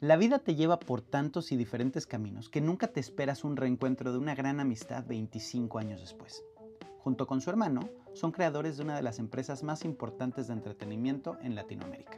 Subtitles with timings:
[0.00, 4.12] La vida te lleva por tantos y diferentes caminos que nunca te esperas un reencuentro
[4.12, 6.42] de una gran amistad 25 años después.
[7.00, 11.36] Junto con su hermano, son creadores de una de las empresas más importantes de entretenimiento
[11.42, 12.16] en Latinoamérica.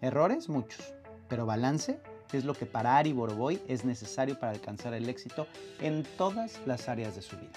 [0.00, 0.92] Errores, muchos,
[1.28, 2.00] pero balance
[2.32, 5.46] es lo que para Ari Boroboy es necesario para alcanzar el éxito
[5.80, 7.52] en todas las áreas de su vida.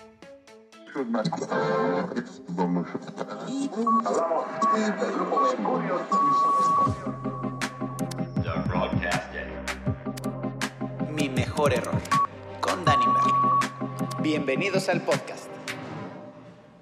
[11.61, 12.01] Mejor error,
[12.59, 14.23] con Danny Merlin.
[14.23, 15.47] Bienvenidos al podcast.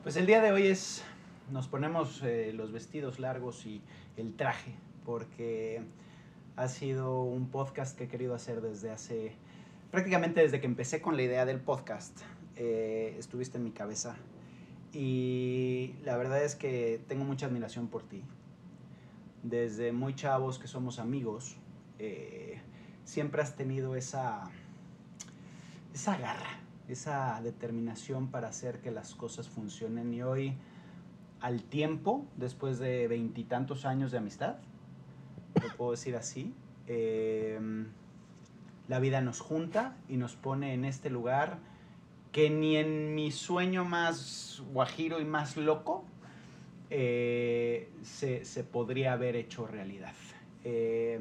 [0.04, 1.04] Pues el día de hoy es,
[1.52, 3.82] nos ponemos eh, los vestidos largos y
[4.16, 4.74] el traje,
[5.06, 5.82] porque
[6.56, 9.34] ha sido un podcast que he querido hacer desde hace,
[9.92, 12.18] prácticamente desde que empecé con la idea del podcast.
[12.56, 14.16] Eh, estuviste en mi cabeza
[14.94, 18.24] y la verdad es que tengo mucha admiración por ti.
[19.44, 21.58] Desde muy chavos que somos amigos,
[21.98, 22.62] eh,
[23.04, 24.50] siempre has tenido esa,
[25.94, 30.56] esa garra, esa determinación para hacer que las cosas funcionen y hoy
[31.42, 34.58] al tiempo, después de veintitantos años de amistad,
[35.62, 36.54] lo puedo decir así,
[36.88, 37.60] eh,
[38.88, 41.60] la vida nos junta y nos pone en este lugar
[42.32, 46.06] que ni en mi sueño más guajiro y más loco
[46.90, 50.14] eh, se, se, podría haber hecho realidad.
[50.64, 51.20] Eh,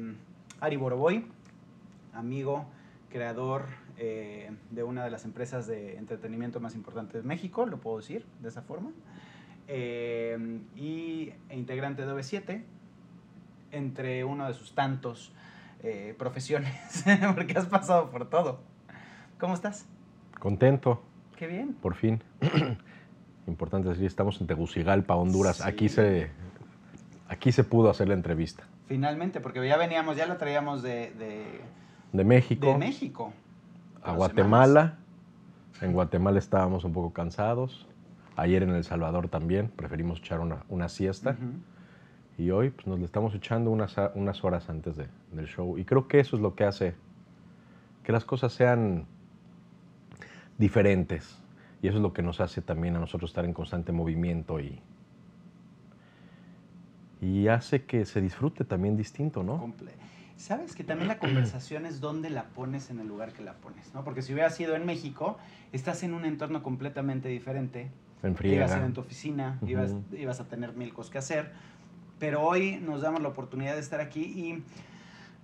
[0.59, 1.25] Ari Boroboy,
[2.13, 2.65] amigo,
[3.09, 3.65] creador
[3.97, 8.25] eh, de una de las empresas de entretenimiento más importantes de México, lo puedo decir
[8.41, 8.91] de esa forma,
[9.67, 12.63] eh, y e integrante de OV7,
[13.71, 15.33] entre uno de sus tantos
[15.83, 17.03] eh, profesiones,
[17.35, 18.61] porque has pasado por todo.
[19.39, 19.85] ¿Cómo estás?
[20.39, 21.03] Contento.
[21.35, 21.73] Qué bien.
[21.73, 22.23] Por fin.
[23.47, 25.57] Importante decir, estamos en Tegucigalpa, Honduras.
[25.57, 25.63] Sí.
[25.65, 26.29] Aquí, se,
[27.27, 28.63] aquí se pudo hacer la entrevista.
[28.87, 31.11] Finalmente, porque ya veníamos, ya la traíamos de...
[31.11, 31.61] De,
[32.11, 32.67] de México.
[32.67, 33.33] De México.
[34.03, 34.81] A Guatemala.
[34.81, 35.81] Semanas.
[35.81, 37.87] En Guatemala estábamos un poco cansados.
[38.35, 39.69] Ayer en El Salvador también.
[39.69, 41.31] Preferimos echar una, una siesta.
[41.31, 42.43] Uh -huh.
[42.43, 45.77] Y hoy pues, nos le estamos echando unas, unas horas antes de, del show.
[45.77, 46.95] Y creo que eso es lo que hace
[48.03, 49.05] que las cosas sean
[50.57, 51.37] diferentes.
[51.81, 54.81] Y eso es lo que nos hace también a nosotros estar en constante movimiento y,
[57.21, 59.59] y hace que se disfrute también distinto, ¿no?
[59.59, 59.91] Comple
[60.39, 63.93] Sabes que también la conversación es dónde la pones en el lugar que la pones,
[63.93, 64.05] ¿no?
[64.05, 65.37] Porque si hubiera sido en México,
[65.73, 67.91] estás en un entorno completamente diferente.
[68.23, 68.55] En friega.
[68.55, 69.69] Ibas a ir en tu oficina, uh -huh.
[69.69, 71.51] ibas, ibas a tener mil cosas que hacer.
[72.19, 74.63] Pero hoy nos damos la oportunidad de estar aquí y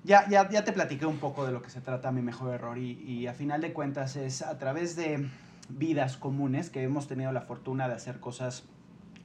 [0.05, 2.77] ya, ya, ya te platiqué un poco de lo que se trata mi mejor error
[2.77, 5.27] y, y a final de cuentas es a través de
[5.67, 8.63] vidas comunes que hemos tenido la fortuna de hacer cosas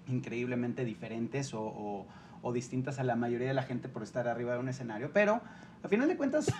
[0.08, 2.06] increíblemente diferentes o, o,
[2.42, 5.40] o, distintas a la mayoría de la gente por estar arriba de un escenario, pero
[5.82, 6.52] a final de cuentas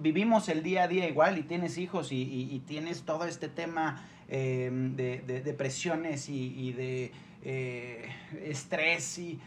[0.00, 4.70] vivimos el día a día igual y tienes hijos y, tienes todo este tema eh,
[4.94, 8.08] de, de, de, presiones y, de eh,
[8.44, 9.38] estrés y,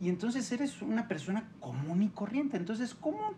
[0.00, 2.56] y entonces eres una persona común y corriente.
[2.56, 3.34] Entonces, ¿cómo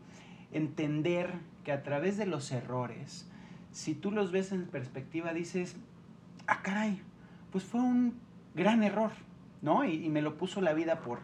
[0.53, 3.26] entender que a través de los errores,
[3.72, 5.76] si tú los ves en perspectiva, dices,
[6.47, 7.00] ah, caray,
[7.53, 8.14] pues fue un
[8.54, 9.12] gran error,
[9.62, 9.84] ¿no?
[9.84, 11.20] Y, y me lo puso la vida por,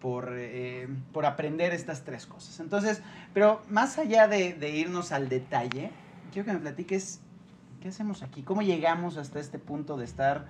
[0.00, 2.60] por, eh, por, aprender estas tres cosas.
[2.60, 3.02] Entonces,
[3.34, 5.90] pero más allá de, de, irnos al detalle,
[6.32, 7.20] quiero que me platiques
[7.80, 10.48] qué hacemos aquí, cómo llegamos hasta este punto de estar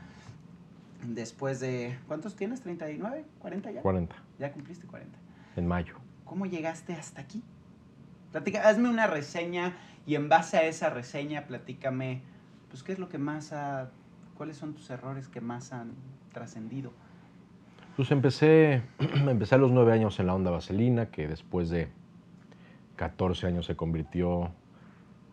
[1.03, 2.65] después de, ¿cuántos tienes?
[2.65, 3.25] ¿39?
[3.43, 3.83] ¿40 ya?
[3.83, 4.17] 40.
[4.39, 5.19] Ya cumpliste 40.
[5.57, 5.97] En mayo.
[6.25, 7.43] ¿Cómo llegaste hasta aquí?
[8.33, 9.77] Platica, hazme una reseña
[10.07, 12.23] y en base a esa reseña platícame,
[12.69, 13.91] pues, qué es lo que más ha,
[14.37, 15.93] cuáles son tus errores que más han
[16.33, 16.93] trascendido.
[17.97, 18.83] Pues empecé,
[19.27, 21.89] empecé a los nueve años en la onda vaselina, que después de
[22.97, 24.51] 14 años se convirtió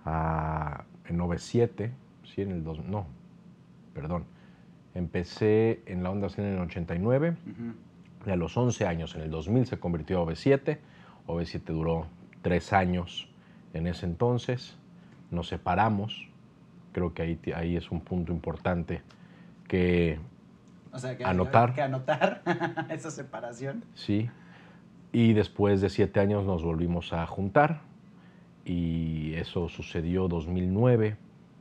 [0.05, 1.91] a, en OV7,
[2.23, 3.05] sí, en el 2, no,
[3.93, 4.23] perdón.
[4.95, 8.27] Empecé en la onda vaselina en el 89, uh -huh.
[8.27, 10.77] y a los 11 años, en el 2000, se convirtió a OV7.
[11.27, 12.07] OV7 duró
[12.41, 13.27] tres años
[13.73, 14.77] en ese entonces,
[15.31, 16.29] nos separamos,
[16.93, 19.01] creo que ahí, ahí es un punto importante
[19.67, 20.19] que
[20.93, 21.73] o sea, que anotar.
[21.73, 22.41] Que anotar
[22.89, 23.83] esa separación.
[23.95, 24.29] Sí.
[25.11, 27.81] Y después de siete años nos volvimos a juntar.
[28.65, 31.17] Y eso sucedió 2009,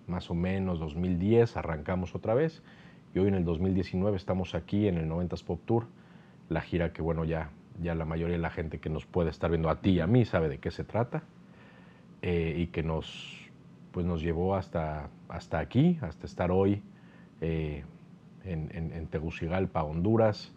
[0.06, 2.62] más o menos 2010, arrancamos otra vez.
[3.14, 5.86] Y hoy en el 2019 estamos aquí en el 90s Pop Tour.
[6.48, 7.50] La gira que, bueno, ya,
[7.82, 10.06] ya la mayoría de la gente que nos puede estar viendo a ti y a
[10.06, 11.22] mí sabe de qué se trata.
[12.20, 13.50] Eh, y que nos,
[13.90, 16.82] pues nos llevó hasta, hasta aquí, hasta estar hoy.
[17.40, 17.84] Eh,
[18.44, 20.52] en, en, en, Tegucigalpa, Honduras,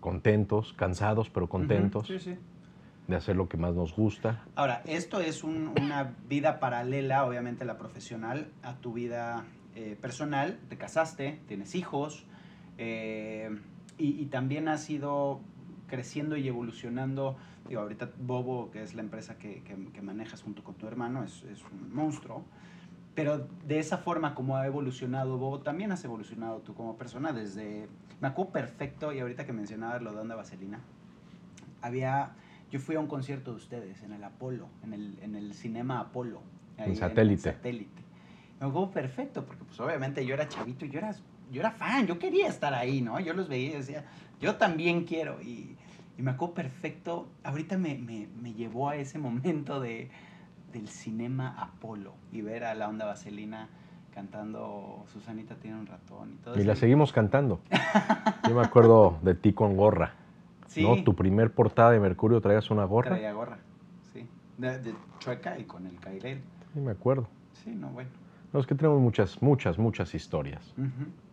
[0.00, 2.08] contentos, cansados, pero contentos.
[2.08, 2.18] Uh -huh.
[2.18, 2.38] sí, sí.
[3.08, 4.44] de hacer lo que más nos gusta.
[4.54, 10.58] Ahora, esto es una vida paralela, obviamente, la profesional, a tu vida eh, personal.
[10.68, 12.26] Te casaste, tienes hijos,
[12.78, 13.50] eh,
[13.98, 15.40] y, también has ido
[15.88, 17.36] creciendo y evolucionando.
[17.68, 19.62] Digo, ahorita Bobo, que es la empresa que,
[20.00, 22.44] manejas junto con tu hermano, es, es, un monstruo.
[23.18, 27.88] Pero de esa forma como ha evolucionado Bobo, también has evolucionado tú como persona desde...
[28.20, 30.78] Me acuerdo perfecto, y ahorita que mencionabas lo de Onda Vaselina,
[31.82, 32.30] había
[32.70, 35.98] yo fui a un concierto de ustedes en el Apolo, en el, en el Cinema
[35.98, 36.42] Apolo.
[36.76, 37.48] en satélite.
[37.48, 38.02] En satélite.
[38.60, 41.12] Me acuerdo perfecto, porque pues obviamente yo era chavito y yo era,
[41.50, 43.18] yo era fan, yo quería estar ahí, ¿no?
[43.18, 44.04] Yo los veía y decía,
[44.40, 45.42] yo también quiero.
[45.42, 45.74] Y,
[46.16, 50.08] y me acuerdo perfecto, ahorita me, me, me, llevó a ese momento de,
[50.72, 53.68] del Cinema Apolo y ver a la onda vaselina
[54.14, 57.60] cantando Susanita tiene un ratón y todo Y la seguimos cantando.
[58.48, 60.14] Yo me acuerdo de ti con gorra.
[60.76, 61.02] ¿no?
[61.02, 63.10] Tu primer portada de Mercurio traías una gorra.
[63.10, 63.58] Traía gorra,
[64.12, 64.28] sí.
[64.58, 66.42] De, chueca y con el cairel.
[66.72, 67.26] Sí, me acuerdo.
[67.52, 68.10] Sí, no, bueno.
[68.52, 70.74] No, es que tenemos muchas, muchas, muchas historias.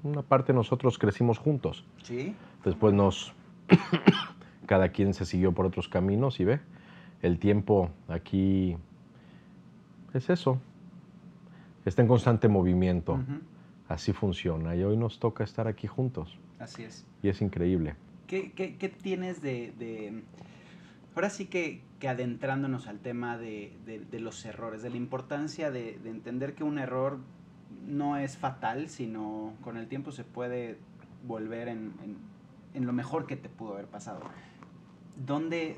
[0.04, 1.86] Una parte nosotros crecimos juntos.
[2.04, 2.36] Sí.
[2.64, 3.34] Después nos...
[4.66, 6.60] cada quien se siguió por otros caminos y ve,
[7.22, 8.78] el tiempo aquí
[10.18, 10.60] es eso.
[11.86, 13.20] Está en constante movimiento.
[13.88, 14.76] Así funciona.
[14.76, 16.38] Y hoy nos toca estar aquí juntos.
[16.60, 17.06] Así es.
[17.22, 17.96] Y es increíble.
[18.28, 20.24] ¿Qué, tienes de,
[21.14, 23.72] Ahora sí que, adentrándonos al tema de,
[24.14, 27.20] los errores, de la importancia de, entender que un error
[27.88, 30.78] no es fatal, sino con el tiempo se puede
[31.28, 31.94] volver en,
[32.74, 34.22] lo mejor que te pudo haber pasado.
[35.26, 35.78] ¿Dónde,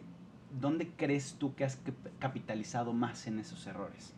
[0.59, 1.79] ¿Dónde crees tú que has
[2.17, 4.16] capitalizado más en esos errores?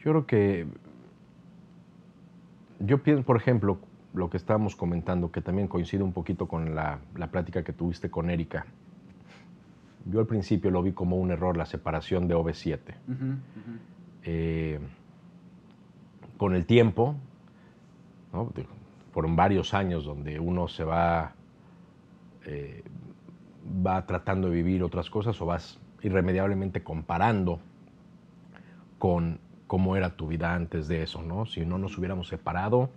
[0.00, 0.66] Yo creo que
[2.78, 3.78] yo pienso, por ejemplo,
[4.14, 7.00] lo que estábamos comentando, que también coincide un poquito con la,
[7.30, 8.64] plática que tuviste con Erika.
[10.06, 12.78] Yo al principio lo vi como un error la separación de OV7.
[14.22, 14.80] Eh,
[16.38, 17.14] con el tiempo,
[19.12, 21.34] fueron varios años donde uno se va,
[22.46, 22.82] eh,
[23.86, 27.60] va tratando de vivir otras cosas o vas irremediablemente comparando
[28.98, 29.38] con
[29.70, 31.46] cómo era tu vida antes de eso, ¿no?
[31.46, 32.90] Si no nos hubiéramos separado,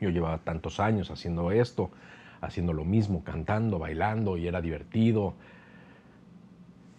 [0.00, 1.90] yo llevaba tantos años haciendo esto,
[2.40, 5.34] haciendo lo mismo, cantando, bailando y era divertido.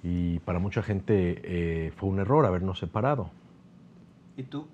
[0.04, 3.30] Y para mucha gente eh, fue un error habernos separado.
[4.36, 4.68] ¿Y tú?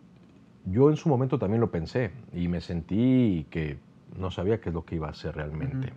[0.65, 3.77] Yo en su momento también lo pensé y me sentí que
[4.18, 5.94] no sabía qué es lo que iba a hacer realmente.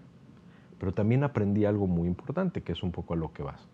[0.78, 3.66] Pero también aprendí algo muy importante, que es un poco a lo que vas.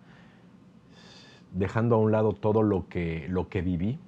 [1.56, 3.98] Dejando a un lado todo lo que, lo que viví,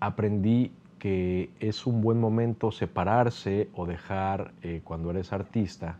[0.00, 5.96] aprendí que es un buen momento separarse o dejar eh, cuando eres artista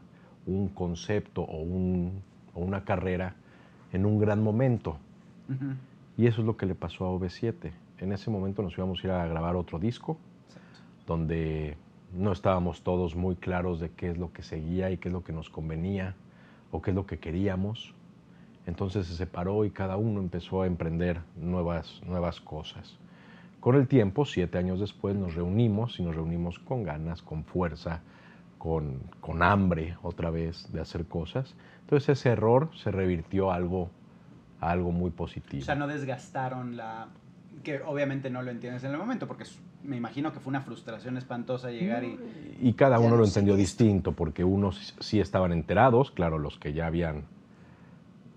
[0.47, 1.63] un concepto o,
[2.55, 3.35] una carrera
[3.93, 4.99] en un gran momento.
[6.17, 7.73] Y eso es lo que le pasó a OV7.
[7.99, 10.17] En ese momento nos íbamos a ir a grabar otro disco,
[11.07, 11.77] donde
[12.13, 15.25] no estábamos todos muy claros de qué es lo que seguía y qué es lo
[15.25, 16.15] que nos convenía
[16.71, 17.95] o qué es lo que queríamos.
[18.67, 22.97] Entonces se separó y cada uno empezó a emprender nuevas, nuevas cosas.
[23.61, 28.01] Con el tiempo, siete años después, nos reunimos y nos reunimos con ganas, con fuerza,
[28.59, 31.55] con, con hambre otra vez de hacer cosas.
[31.81, 33.91] Entonces ese error se revirtió a algo,
[34.61, 35.63] algo muy positivo.
[35.63, 37.09] O sea, no desgastaron la...
[37.63, 39.45] que obviamente no lo entiendes en el momento, porque
[39.85, 42.19] me imagino que fue una frustración espantosa llegar y...
[42.61, 46.87] Y cada uno lo entendió distinto, porque unos sí estaban enterados, claro, los que ya
[46.87, 47.25] habían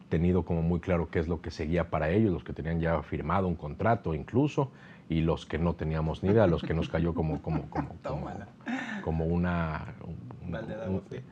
[0.09, 3.01] tenido como muy claro qué es lo que seguía para ellos, los que tenían ya
[3.01, 4.71] firmado un contrato incluso,
[5.09, 7.95] y los que no teníamos ni idea, los que nos cayó como, como, como,
[9.03, 9.85] como, una...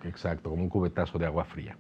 [0.04, 1.76] exacto, como un cubetazo de agua fría.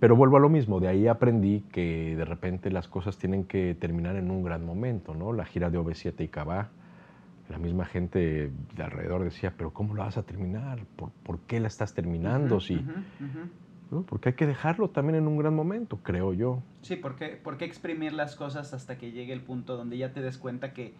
[0.00, 3.74] Pero vuelvo a lo mismo, de ahí aprendí que de repente las cosas tienen que
[3.74, 5.32] terminar en un gran momento, ¿no?
[5.32, 6.68] La gira de OV7 y Cabá,
[7.48, 10.80] la misma gente de alrededor decía, pero ¿cómo la vas a terminar?
[10.96, 12.60] ¿Por, qué la estás terminando?
[12.60, 12.84] si,
[14.06, 16.62] porque hay que dejarlo también en un gran momento, creo yo.
[16.82, 20.38] Sí, porque, porque exprimir las cosas hasta que llegue el punto donde ya te des
[20.38, 20.94] cuenta que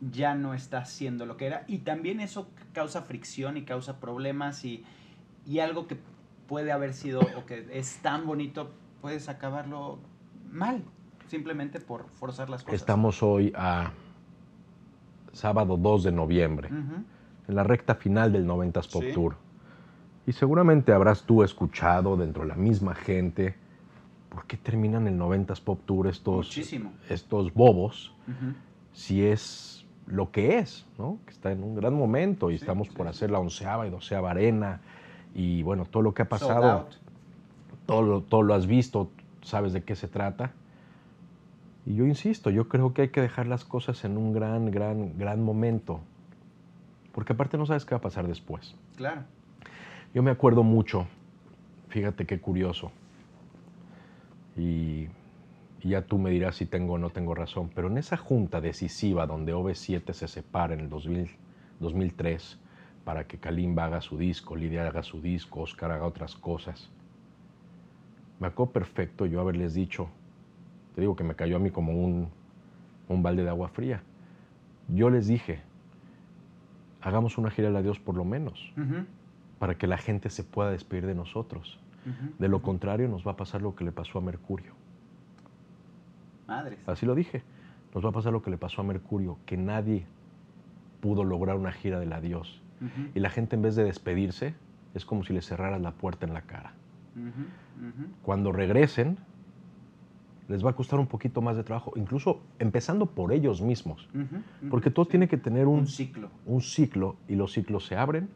[0.00, 1.64] ya no está haciendo lo que era.
[1.68, 4.84] Y también eso causa fricción y causa problemas y,
[5.46, 5.98] y algo que
[6.48, 8.70] puede haber sido o que es tan bonito,
[9.02, 9.98] puedes acabarlo
[10.50, 10.82] mal,
[11.28, 12.80] simplemente por forzar las cosas.
[12.80, 13.92] Estamos hoy a
[15.32, 19.49] sábado 2 de noviembre, en la recta final del 90s Pop Tour
[20.30, 23.56] y seguramente habrás tú escuchado dentro de la misma gente,
[24.28, 26.56] ¿por qué terminan el 90s Pop Tour estos,
[27.08, 28.14] estos bobos?
[28.92, 31.18] Si es lo que es, ¿no?
[31.26, 34.80] Que está en un gran momento y estamos por hacer la onceava y doceava arena
[35.34, 36.86] y bueno, todo lo que ha pasado.
[37.84, 39.10] todo lo, todo lo has visto,
[39.42, 40.52] sabes de qué se trata.
[41.86, 45.18] Y yo insisto, yo creo que hay que dejar las cosas en un gran, gran,
[45.18, 45.98] gran momento.
[47.10, 48.76] Porque aparte no sabes qué va a pasar después.
[48.94, 49.24] Claro.
[50.12, 51.06] Yo me acuerdo mucho,
[51.88, 52.90] fíjate qué curioso,
[54.56, 55.08] y,
[55.82, 59.26] ya tú me dirás si tengo o no tengo razón, pero en esa junta decisiva
[59.26, 61.30] donde OV7 se separa en el 2000,
[61.78, 62.58] 2003
[63.04, 66.90] para que Kalimba haga su disco, Lidia haga su disco, Oscar haga otras cosas,
[68.40, 70.08] me acuerdo perfecto yo haberles dicho,
[70.96, 72.28] te digo que me cayó a mí como un,
[73.08, 74.02] un balde de agua fría.
[74.88, 75.60] Yo les dije,
[77.00, 79.06] hagamos una gira de Dios por lo menos, Ujú,
[79.60, 81.78] para que la gente se pueda despedir de nosotros.
[82.38, 84.72] De lo contrario, nos va a pasar lo que le pasó a Mercurio.
[86.48, 86.78] Madres.
[86.86, 87.42] Así lo dije.
[87.94, 90.06] Nos va a pasar lo que le pasó a Mercurio, que nadie
[91.00, 92.62] pudo lograr una gira del adiós.
[92.80, 94.54] Ujú, Y la gente en vez de despedirse,
[94.94, 96.72] es como si le cerraras la puerta en la cara.
[98.22, 99.18] Cuando regresen,
[100.48, 104.08] les va a costar un poquito más de trabajo, incluso empezando por ellos mismos.
[104.70, 106.30] Porque todo tiene que tener un, un ciclo.
[106.46, 108.30] un ciclo y los ciclos se abren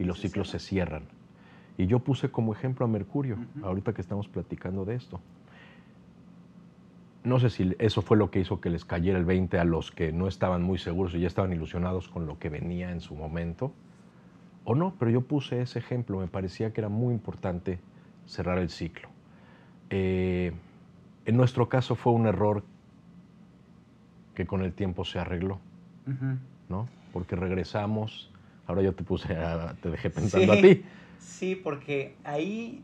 [0.00, 1.04] y los Se ciclos se cierran.
[1.78, 5.20] Y yo puse como ejemplo a Mercurio, ahorita que estamos platicando de esto.
[7.22, 9.92] No sé si eso fue lo que hizo que les cayera el 20 a los
[9.92, 13.14] que no estaban muy seguros y ya estaban ilusionados con lo que venía en su
[13.14, 13.72] momento,
[14.64, 17.78] o no, pero yo puse ese ejemplo, me parecía que era muy importante
[18.26, 19.08] cerrar el ciclo.
[19.90, 20.52] Eh,
[21.26, 22.64] en nuestro caso fue un error
[24.34, 25.60] que con el tiempo se arregló.
[26.68, 26.88] ¿no?
[27.12, 28.30] Porque regresamos,
[28.70, 30.58] ahora yo te puse, a- te dejé pensando Sí.
[30.58, 30.84] a ti.
[31.18, 32.82] Sí, porque ahí,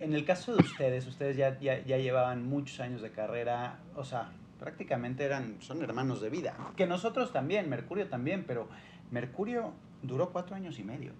[0.00, 4.04] en el caso de ustedes, ustedes ya, ya, ya llevaban muchos años de carrera, o
[4.04, 6.54] sea, prácticamente eran, son hermanos de vida.
[6.76, 8.68] Que nosotros también, Mercurio también, pero
[9.10, 11.12] Mercurio duró cuatro años y medio.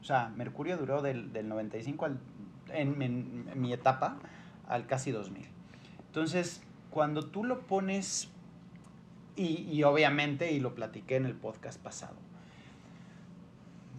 [0.00, 2.18] O sea, Mercurio duró del, del 95 al,
[2.72, 4.18] en, en- en mi etapa
[4.66, 5.46] al casi 2000.
[6.06, 8.30] Entonces, cuando tú lo pones,
[9.36, 12.16] y, y obviamente, y lo platiqué en el podcast pasado,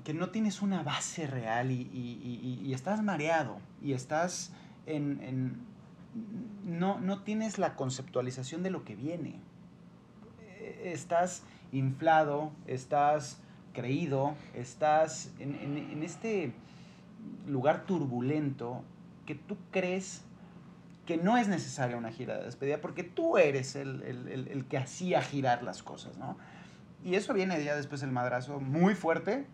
[0.04, 4.52] que no tienes una base real y, estás mareado y estás
[4.86, 5.22] en...
[5.22, 5.74] en-
[6.66, 9.40] no, no tienes la conceptualización de lo que viene.
[10.42, 13.40] Eh, Estás inflado, estás
[13.74, 16.54] creído, estás en, este
[17.48, 18.84] lugar turbulento
[19.26, 20.22] que tú crees
[21.08, 24.78] que no es necesaria una gira de despedida porque tú eres el- el- el que
[24.78, 26.38] hacía girar las cosas, ¿no?
[27.04, 29.46] Y eso viene ya después el madrazo muy fuerte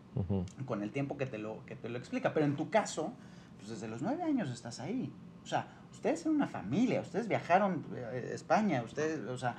[0.65, 2.34] con el tiempo que te lo, que te lo explica.
[2.34, 3.13] Pero en tu caso,
[3.58, 5.12] pues desde los nueve años estás ahí.
[5.44, 9.56] O sea, ustedes eran una familia, ustedes viajaron eh, a España, ustedes, o sea,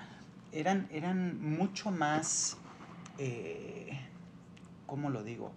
[0.53, 2.59] eran, eran mucho más,
[3.19, 3.99] eh,
[4.87, 5.53] ¿cómo lo digo?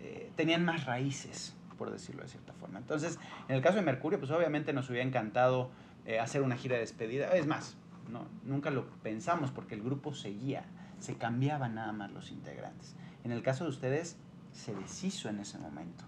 [0.00, 2.78] Eh, tenían más raíces, por decirlo de cierta forma.
[2.78, 3.18] Entonces,
[3.48, 5.70] en el caso de Mercurio, pues obviamente nos hubiera encantado
[6.06, 7.28] eh, hacer una gira de despedida.
[7.34, 7.76] Es más,
[8.10, 10.64] no, nunca lo pensamos porque el grupo seguía,
[10.98, 12.94] se cambiaban nada más los integrantes.
[13.24, 14.16] En el caso de ustedes,
[14.52, 16.04] se deshizo en ese momento.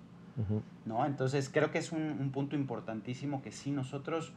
[0.86, 1.04] ¿no?
[1.04, 4.32] Entonces, creo que es un, un punto importantísimo que sí nosotros,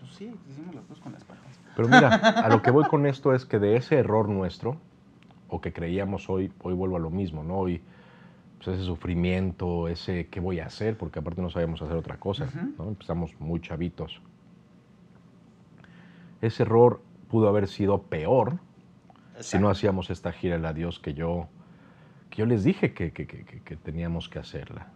[0.00, 1.60] pues sí, hicimos las cosas con las patas.
[1.76, 4.76] Pero mira, a lo que voy con esto es que de ese error nuestro,
[5.48, 7.58] o que creíamos hoy, hoy vuelvo a lo mismo, ¿no?
[7.58, 7.80] Hoy,
[8.56, 12.48] pues ese sufrimiento, ese qué voy a hacer, porque aparte no sabíamos hacer otra cosa.
[12.78, 12.88] ¿no?
[12.88, 14.20] Empezamos muy chavitos.
[16.40, 18.58] Ese error pudo haber sido peor
[19.40, 21.48] si no hacíamos esta gira del adiós que yo,
[22.30, 24.88] que yo les dije que, que- que- que- teníamos que hacerla.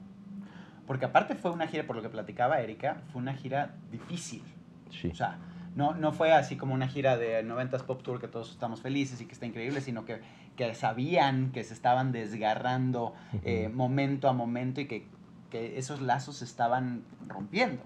[0.86, 4.42] Porque aparte fue una gira, por lo que platicaba Erika, fue una gira difícil.
[4.90, 5.08] Sí.
[5.08, 5.38] O sea,
[5.76, 9.20] no, no fue así como una gira de 90s Pop Tour que todos estamos felices
[9.20, 10.20] y que está increíble, sino que,
[10.56, 15.06] que sabían que se estaban desgarrando eh, momento a momento y que,
[15.50, 17.82] que esos lazos se estaban rompiendo.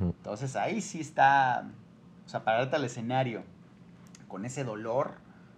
[0.00, 1.68] Entonces ahí sí está,
[2.24, 3.42] o sea, pararte al escenario
[4.28, 5.16] con ese dolor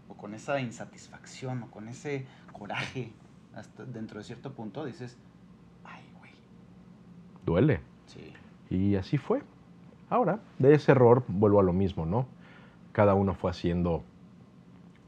[0.09, 3.13] o con esa insatisfacción o con ese coraje
[3.55, 5.17] hasta dentro de cierto punto, dices,
[5.85, 6.33] ay, güey,
[7.45, 7.81] Duele.
[8.07, 8.33] sí.
[8.69, 9.43] Y así fue.
[10.11, 12.27] Ahora, de ese error vuelvo a lo mismo, ¿no?
[12.93, 14.03] Cada uno fue haciendo,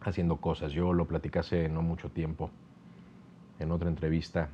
[0.00, 0.72] haciendo cosas.
[0.72, 2.50] Yo lo platicé hace no mucho tiempo
[3.58, 4.48] en otra entrevista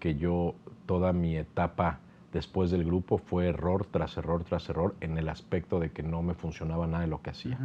[0.00, 0.54] que yo
[0.86, 2.00] toda mi etapa
[2.32, 6.22] después del grupo fue error tras error tras error en el aspecto de que no
[6.22, 7.58] me funcionaba nada de lo que hacía.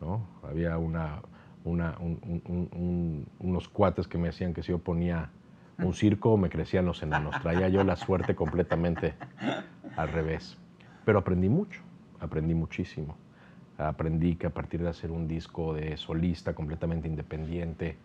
[0.00, 0.22] ¿no?
[0.42, 1.20] Había una,
[1.64, 5.30] una- un- un- un- un- unos cuates que me decían que si yo ponía
[5.78, 7.40] un circo me crecían los enanos.
[7.40, 9.14] Traía yo la suerte completamente
[9.96, 10.58] al revés.
[11.04, 11.80] Pero aprendí mucho,
[12.20, 13.16] aprendí muchísimo.
[13.78, 17.96] Aprendí que a partir de hacer un disco de solista completamente independiente,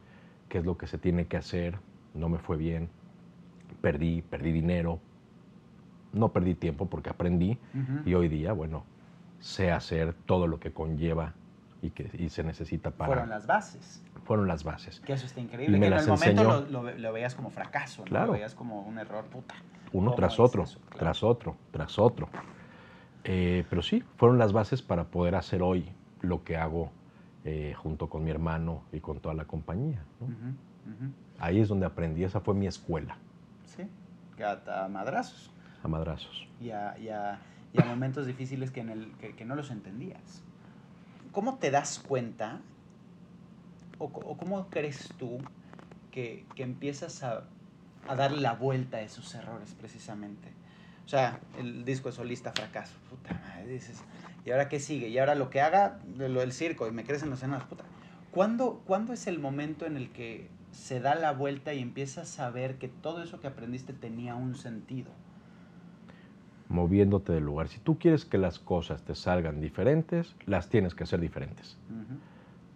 [0.48, 1.78] qué es lo que se tiene que hacer,
[2.14, 2.88] no me fue bien,
[3.82, 5.00] perdí, perdí dinero,
[6.14, 7.58] no perdí tiempo porque aprendí
[8.06, 8.86] y hoy día, bueno,
[9.42, 11.34] sé hacer todo lo que conlleva
[11.86, 13.08] y que y se necesita para...
[13.14, 14.04] Fueron las bases.
[14.24, 15.00] fueron las bases.
[15.02, 15.78] Que eso está increíble.
[15.78, 18.06] Y que en el momento lo, lo ve- lo veías como fracaso, ¿no?
[18.10, 18.28] Claro.
[18.28, 19.56] Lo veías como un error puta.
[19.94, 20.80] Uno ¿Cómo tras otro, eso?
[20.82, 20.98] Claro.
[21.00, 22.28] tras otro, tras otro.
[23.24, 25.90] Eh, pero sí, fueron las bases para poder hacer hoy
[26.22, 26.92] lo que hago
[27.44, 30.04] eh, junto con mi hermano y con toda la compañía.
[31.40, 33.18] Ahí es donde aprendí, esa fue mi escuela,
[33.66, 33.84] Sí,
[34.44, 35.52] a, a madrazos.
[35.84, 36.48] a madrazos.
[36.62, 37.40] Y a, y a-
[37.74, 40.42] y a momentos difíciles que, en el, que, que no los entendías.
[41.36, 42.62] ¿Cómo te das cuenta
[44.00, 45.42] o, o cómo crees tú
[46.10, 47.44] que, que empiezas a,
[48.08, 50.48] a dar la vuelta a esos errores precisamente?
[51.06, 53.98] O sea, el disco de solista fracaso, puta madre, dices,
[54.46, 55.10] ¿y ahora qué sigue?
[55.10, 57.84] Y ahora lo que haga, lo del circo, y me crecen los enanos, puta.
[58.32, 62.50] ¿Cuándo, ¿Cuándo es el momento en el que se da la vuelta y empiezas a
[62.50, 65.12] ver que todo eso que aprendiste tenía un sentido?
[66.70, 67.68] Moviéndote del lugar.
[67.68, 71.78] Si tú quieres que las cosas te salgan diferentes, las tienes que hacer diferentes.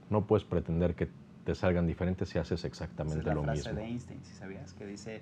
[0.09, 1.09] No puedes pretender que
[1.45, 3.81] te salgan diferentes si haces Esa exactamente es la lo frase mismo.
[3.81, 5.21] de Einstein, si sabías, que dice,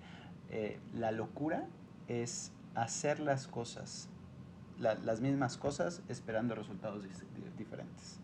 [0.49, 1.65] eh, la locura
[2.09, 4.09] es hacer las cosas,
[4.79, 7.03] la- las mismas cosas, esperando resultados
[7.57, 8.19] diferentes.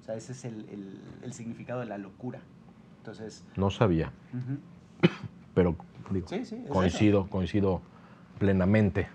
[0.00, 2.40] O sea, ese es el, el- el significado de la locura.
[2.98, 4.10] Entonces, No sabía,
[5.54, 5.76] pero
[6.10, 7.82] digo, sí, sí, es coincido, coincido
[8.38, 9.08] plenamente.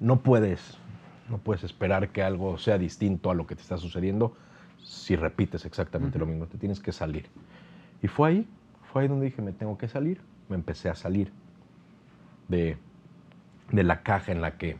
[0.00, 0.78] No puedes,
[1.30, 4.36] no puedes esperar que algo sea distinto a lo que te está sucediendo
[4.84, 6.46] si repites exactamente lo mismo.
[6.46, 7.26] Te tienes que salir.
[8.02, 8.48] Y fue ahí,
[8.92, 10.20] fue ahí donde dije, me tengo que salir.
[10.48, 11.32] Me empecé a salir
[12.48, 12.76] de,
[13.72, 14.76] de la caja en la que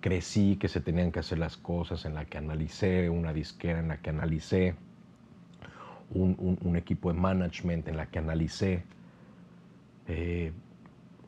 [0.00, 3.88] crecí, que se tenían que hacer las cosas, en la que analicé una disquera, en
[3.88, 4.74] la que analicé
[6.14, 8.84] un, un- un equipo de management, en la que analicé
[10.08, 10.52] eh,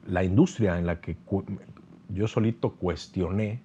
[0.07, 1.17] la industria, en la que
[2.09, 3.61] yo solito cuestioné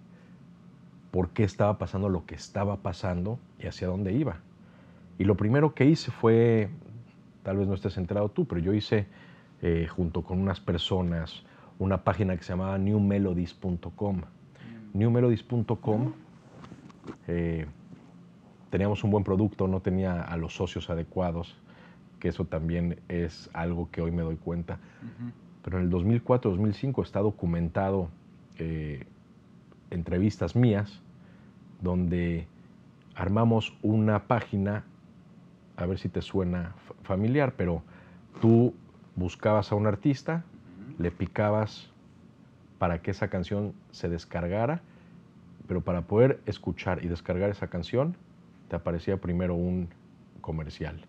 [1.12, 4.38] por qué estaba pasando lo que estaba pasando y hacia dónde iba.
[5.18, 6.70] Y lo primero que hice fue,
[7.44, 9.08] tal vez no estés enterado tú, pero yo hice
[9.62, 11.44] eh, junto con unas personas
[11.80, 14.22] una página que se llamaba newmelodies.com.
[14.94, 16.14] Newmelodies.com
[17.28, 17.66] eh,
[18.70, 21.56] teníamos un buen producto, no tenía a los socios adecuados,
[22.20, 24.80] que eso también es algo que hoy me doy cuenta.
[25.64, 28.10] Pero en el 2004-2005 está documentado
[28.60, 29.06] eh,
[29.90, 31.02] entrevistas mías
[31.82, 32.48] donde
[33.16, 34.84] armamos una página,
[35.78, 37.82] a ver si te suena fa- familiar, pero
[38.42, 38.74] tú
[39.16, 40.44] buscabas a un artista,
[40.98, 41.90] le picabas
[42.78, 44.82] para que esa canción se descargara,
[45.68, 48.16] pero para poder escuchar y descargar esa canción,
[48.70, 49.90] te aparecía primero un
[50.42, 51.00] comercial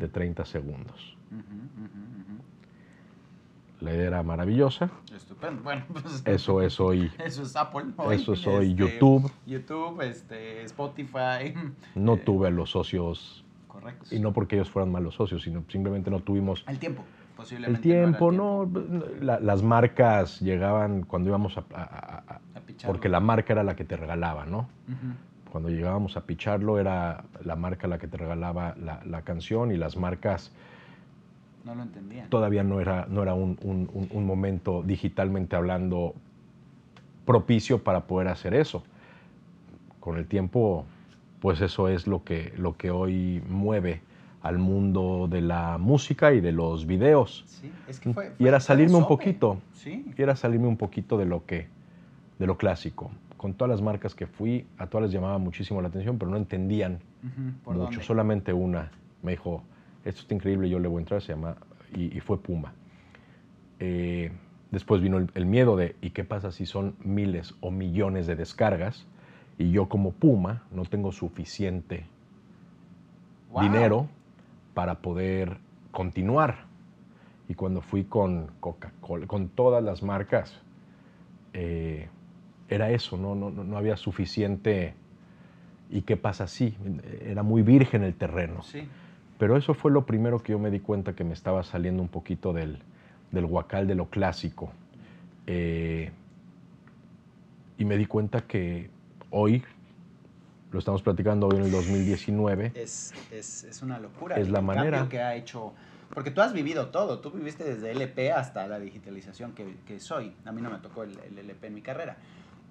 [0.00, 1.16] de 30 segundos.
[3.84, 4.90] La idea era maravillosa.
[5.14, 5.62] Estupendo.
[5.62, 7.84] Bueno, pues eso es hoy, Eso es Apple.
[8.12, 9.30] eso es hoy este, YouTube.
[9.46, 11.54] YouTube, este, Spotify.
[11.94, 14.06] No eh, tuve a los socios, Correcto.
[14.14, 17.82] y no porque ellos fueran malos socios, sino simplemente no tuvimos El tiempo, el posiblemente.
[17.82, 18.62] tiempo, no.
[18.62, 22.40] el no, la- las marcas llegaban cuando íbamos a, a- a-
[22.86, 24.68] porque la marca era la que te regalaba, ¿no?
[25.50, 29.76] Cuando llegábamos a picharlo era la marca la que te regalaba la, la canción y
[29.76, 30.52] las marcas
[31.64, 32.28] No lo entendían.
[32.28, 36.14] todavía no era, no era un, un- un- momento digitalmente hablando
[37.24, 38.82] propicio para poder hacer eso.
[40.00, 40.84] Con el tiempo,
[41.40, 44.02] pues eso es lo que, lo que hoy mueve
[44.42, 47.44] al mundo de la música y de los videos.
[47.46, 48.32] Sí, es que fue.
[48.38, 50.04] y era salirme un poquito, Sí.
[50.16, 51.68] y era salirme un poquito de lo que,
[52.38, 53.10] de lo clásico.
[53.38, 56.36] Con todas las marcas que fui, a todas les llamaba muchísimo la atención, pero no
[56.36, 57.86] entendían Ujú, ¿Por mucho.
[57.86, 58.02] dónde?
[58.04, 58.90] Solamente una
[59.22, 59.62] me dijo,
[60.04, 61.56] esto está increíble, yo le voy a entrar, se llama,
[61.94, 62.72] y, y fue Puma.
[63.80, 64.30] Eh,
[64.70, 68.36] después vino el, el miedo de, ¿y qué pasa si son miles o millones de
[68.36, 69.06] descargas?
[69.58, 72.06] Y yo como Puma no tengo suficiente
[73.50, 73.62] Wow.
[73.62, 74.08] dinero
[74.74, 75.58] para poder
[75.92, 76.64] continuar.
[77.48, 80.60] Y cuando fui con Coca-Cola, con todas las marcas,
[81.52, 82.08] eh,
[82.68, 83.34] era eso, ¿no?
[83.36, 84.94] No, no, no había suficiente.
[85.90, 86.74] ¿Y qué pasa si?
[87.24, 88.62] Era muy virgen el terreno.
[88.62, 88.88] Sí.
[89.44, 92.08] Pero eso fue lo primero que yo me di cuenta que me estaba saliendo un
[92.08, 92.78] poquito del,
[93.30, 94.72] del huacal de lo clásico.
[95.46, 96.10] Eh,
[97.76, 98.88] y me di cuenta que
[99.28, 99.62] hoy,
[100.72, 104.36] lo estamos platicando hoy en el 2019, Es, es, es una locura.
[104.36, 105.06] Es la manera.
[105.10, 105.74] que ha hecho.
[106.14, 107.18] Porque tú has vivido todo.
[107.18, 110.32] Tú viviste desde LP hasta la digitalización que, que soy.
[110.46, 112.16] A mí no me tocó el, el LP en mi carrera.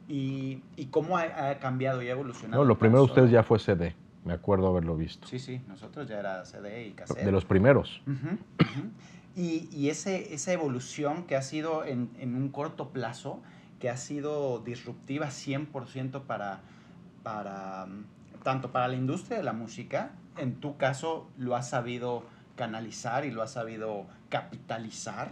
[0.07, 2.63] Y, y cómo ha, ha cambiado y ha evolucionado.
[2.63, 3.93] No, lo primero de ustedes ya fue CD.
[4.25, 5.27] Me acuerdo haberlo visto.
[5.27, 5.61] Sí, sí.
[5.67, 7.25] Nosotros ya era CD y cassette.
[7.25, 8.01] De los primeros.
[9.35, 13.41] Y, y ese, esa evolución que ha sido en, en un corto plazo,
[13.79, 16.61] que ha sido disruptiva 100% para,
[17.23, 17.87] para,
[18.43, 22.23] tanto para la industria de la música, en tu caso lo has sabido
[22.55, 25.31] canalizar y lo has sabido capitalizar,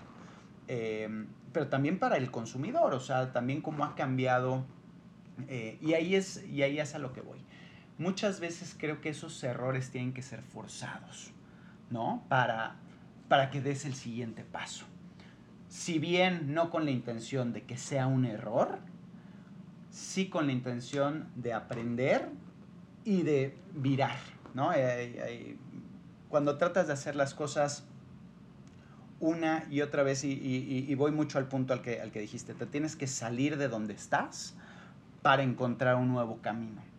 [0.68, 4.66] eh, pero también para el consumidor, o sea, también cómo ha cambiado,
[5.48, 7.40] eh, y, ahí es, y ahí es a lo que voy.
[8.02, 11.30] Muchas veces creo que esos errores tienen que ser forzados,
[11.92, 12.24] ¿no?
[12.30, 12.78] Para,
[13.30, 14.86] para que des el siguiente paso.
[15.70, 18.80] Si bien no con la intención de que sea un error,
[19.92, 22.30] sí con la intención de aprender
[23.06, 24.18] y de virar,
[24.56, 24.72] ¿no?
[26.28, 27.84] cuando tratas de hacer las cosas
[29.20, 32.66] una y otra vez, y, voy mucho al punto al que, al que dijiste, te
[32.66, 34.56] tienes que salir de donde estás
[35.22, 36.91] para encontrar un nuevo camino.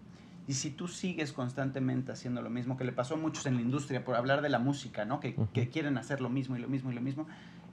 [0.46, 3.60] Y si tú sigues constantemente haciendo lo mismo, que le pasó a muchos en la
[3.60, 5.20] industria, por hablar de la música, ¿no?
[5.20, 7.26] Que, que quieren hacer lo mismo y lo mismo y lo mismo,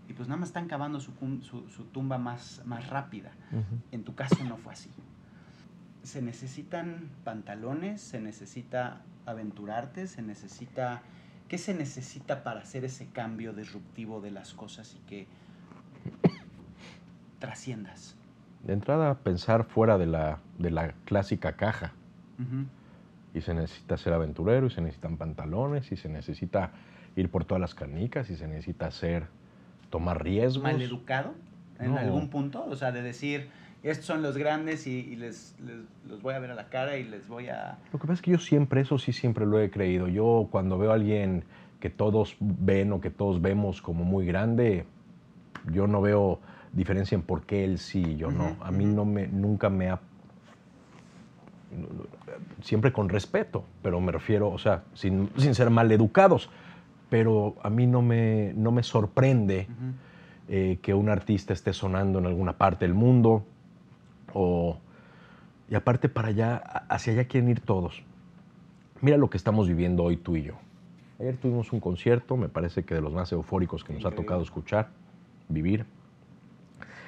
[0.08, 3.32] y pues nada más están cavando su, su, tumba más, más rápida.
[3.91, 4.89] En tu caso no fue así.
[6.03, 11.01] Se necesitan pantalones, se necesita aventurarte, se necesita
[11.49, 15.27] ¿Qué se necesita para hacer ese cambio disruptivo de las cosas y que
[17.39, 18.15] trasciendas?
[18.63, 21.93] De entrada, pensar fuera de la, de la clásica caja.
[23.34, 26.71] Y se necesita ser aventurero, y se necesitan pantalones, y se necesita
[27.15, 29.28] ir por todas las canicas, y se necesita hacer,
[29.89, 30.63] tomar riesgos.
[30.63, 31.34] ¿Maleducado
[31.80, 32.65] en algún punto?
[32.65, 33.49] O sea, de decir,
[33.84, 35.56] estos son los grandes y, les,
[36.08, 37.78] los voy a ver a la cara y les voy a...
[37.93, 40.08] Lo que pasa es que yo siempre, eso sí siempre lo he creído.
[40.08, 41.45] Yo cuando veo a alguien
[41.80, 44.86] que todos ven o que todos vemos como muy grande,
[45.71, 46.41] yo no veo
[46.73, 48.58] diferencia en por qué él sí y yo no.
[48.62, 50.02] A mí no me, nunca me ha...
[52.62, 56.49] Siempre con respeto, pero me refiero, o sea, sin, ser mal educados,
[57.10, 59.67] pero a mí no me, no me sorprende
[60.47, 63.45] eh, que un artista esté sonando en alguna parte del mundo
[64.34, 64.77] o,
[65.69, 66.58] y aparte para allá,
[66.89, 68.03] hacia allá quieren ir todos.
[69.01, 70.55] Mira lo que estamos viviendo hoy tú y yo.
[71.19, 74.41] Ayer tuvimos un concierto, me parece que de los más eufóricos que nos ha tocado
[74.41, 74.89] escuchar,
[75.49, 75.86] vivir.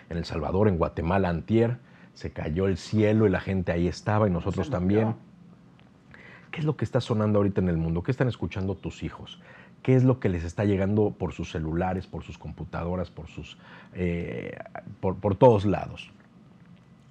[0.10, 1.78] En El Salvador, en Guatemala, antier,
[2.14, 5.16] se cayó el cielo y la gente ahí estaba y nosotros también.
[6.52, 8.04] ¿Qué es lo que está sonando ahorita en el mundo?
[8.04, 9.42] ¿Qué están escuchando tus hijos?
[9.84, 13.58] ¿Qué es lo que les está llegando por sus celulares, por sus computadoras, por, sus,
[13.94, 14.58] eh,
[15.00, 16.12] por, por todos lados?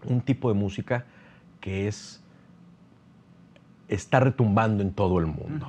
[0.05, 1.05] un tipo de música
[1.61, 2.23] que es
[3.89, 5.67] está retumbando en todo el mundo.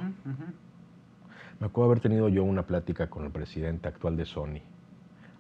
[1.60, 4.62] Me acuerdo haber tenido yo una plática con el presidente actual de Sony,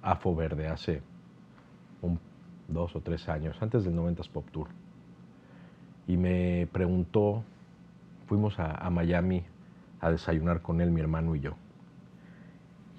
[0.01, 1.01] Afo Verde, hace
[2.71, 4.67] dos o tres años, antes del 90s Pop Tour.
[6.07, 7.43] Y me preguntó,
[8.27, 9.43] fuimos a, Miami
[9.99, 11.51] a desayunar con él, mi hermano y yo.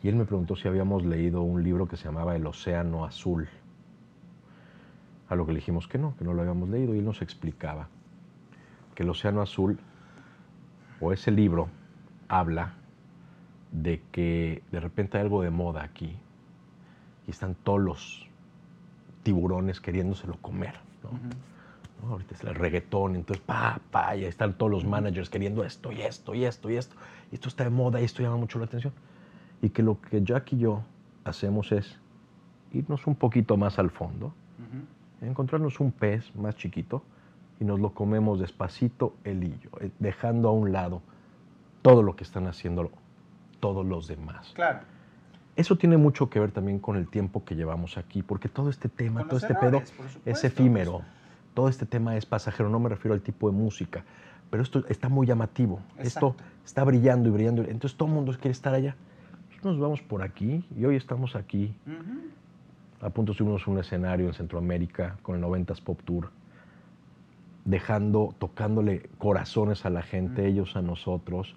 [0.02, 3.48] Y él me preguntó si habíamos leído un libro que se llamaba El Océano Azul
[5.28, 7.22] a lo que le dijimos que no, que no lo habíamos leído, y él nos
[7.22, 7.88] explicaba
[8.94, 9.78] que el Océano Azul,
[11.00, 11.68] o ese libro,
[12.28, 12.74] habla
[13.70, 16.16] de que de repente hay algo de moda aquí,
[17.26, 18.28] y están todos
[19.22, 20.74] tiburones queriéndoselo comer.
[22.02, 22.08] ¿no?
[22.10, 26.02] Ahorita es el reggaetón, entonces, pa, pa, ya están todos los managers queriendo esto y
[26.02, 26.96] esto y esto y esto.
[27.30, 28.92] Y esto está de moda y esto llama mucho la atención.
[29.60, 30.82] Y que lo que Jack y yo
[31.24, 31.96] hacemos es
[32.72, 34.32] irnos un poquito más al fondo
[35.26, 37.02] encontrarnos un pez más chiquito
[37.60, 41.02] y nos lo comemos despacito el hillo, eh, dejando a un lado
[41.82, 42.90] todo lo que están haciendo
[43.60, 44.52] todos los demás.
[44.54, 44.80] Claro.
[45.54, 48.88] Eso tiene mucho que ver también con el tiempo que llevamos aquí, porque todo este
[48.88, 49.82] tema, todo este pedo
[50.24, 51.02] es efímero.
[51.54, 54.04] Todo este tema es pasajero, no me refiero al tipo de música,
[54.50, 55.80] pero esto está muy llamativo.
[55.98, 56.34] Esto
[56.64, 57.62] está brillando y brillando.
[57.62, 58.96] Entonces todo el mundo quiere estar allá.
[59.50, 61.74] Nosotros nos vamos por aquí y hoy estamos aquí.
[63.02, 66.30] A punto subimos un escenario en Centroamérica con el 90s Pop Tour,
[67.64, 71.54] dejando, tocándole corazones a la gente, ellos a nosotros,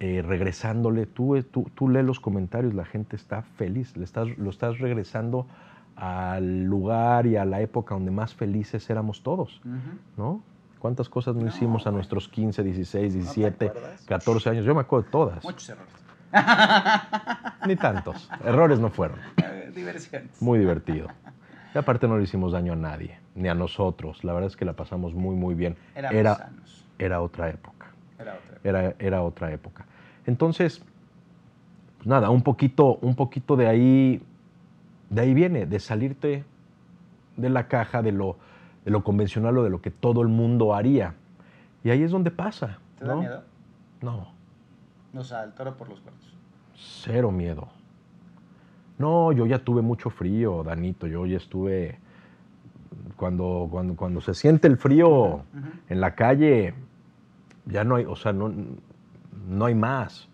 [0.00, 1.06] eh, regresándole.
[1.06, 4.78] Tú, eh, tú, tú lees los comentarios, la gente está feliz, le estás, lo estás
[4.78, 5.46] regresando
[5.94, 9.60] al lugar y a la época donde más felices éramos todos,
[10.16, 10.42] ¿no?
[10.78, 13.72] ¿Cuántas cosas no, hicimos a nuestros 15, 16, 17,
[14.06, 14.64] 14 años?
[14.64, 15.44] Yo me acuerdo de todas.
[15.44, 15.92] Muchos errores.
[17.66, 18.30] Ni tantos.
[18.42, 19.18] Errores no fueron.
[19.74, 20.40] Diversiones.
[20.40, 21.08] Muy divertido.
[21.74, 24.24] Y aparte no le hicimos daño a nadie, ni a nosotros.
[24.24, 25.76] La verdad es que la pasamos muy, muy bien.
[25.94, 26.50] Era,
[26.98, 27.88] era otra época.
[28.18, 28.68] Era otra época.
[28.68, 29.84] Era, era otra época.
[30.26, 30.82] Entonces,
[31.98, 34.22] pues nada, un poquito, un poquito de ahí,
[35.10, 36.44] de ahí viene, de salirte
[37.36, 38.36] de la caja, de lo,
[38.84, 41.14] de lo convencional o de lo que todo el mundo haría.
[41.84, 42.78] Y ahí es donde pasa.
[42.98, 43.42] ¿Te da miedo?
[44.02, 44.28] No.
[45.14, 46.34] O sea, el toro por los cuernos.
[46.74, 47.68] Cero miedo.
[48.98, 51.06] No, yo ya tuve mucho frío, Danito.
[51.06, 51.98] Yo ya estuve
[53.16, 55.42] cuando, cuando, cuando se siente el frío
[55.88, 56.74] en la calle,
[57.66, 58.52] ya no hay, o sea, no,
[59.48, 60.30] no hay más.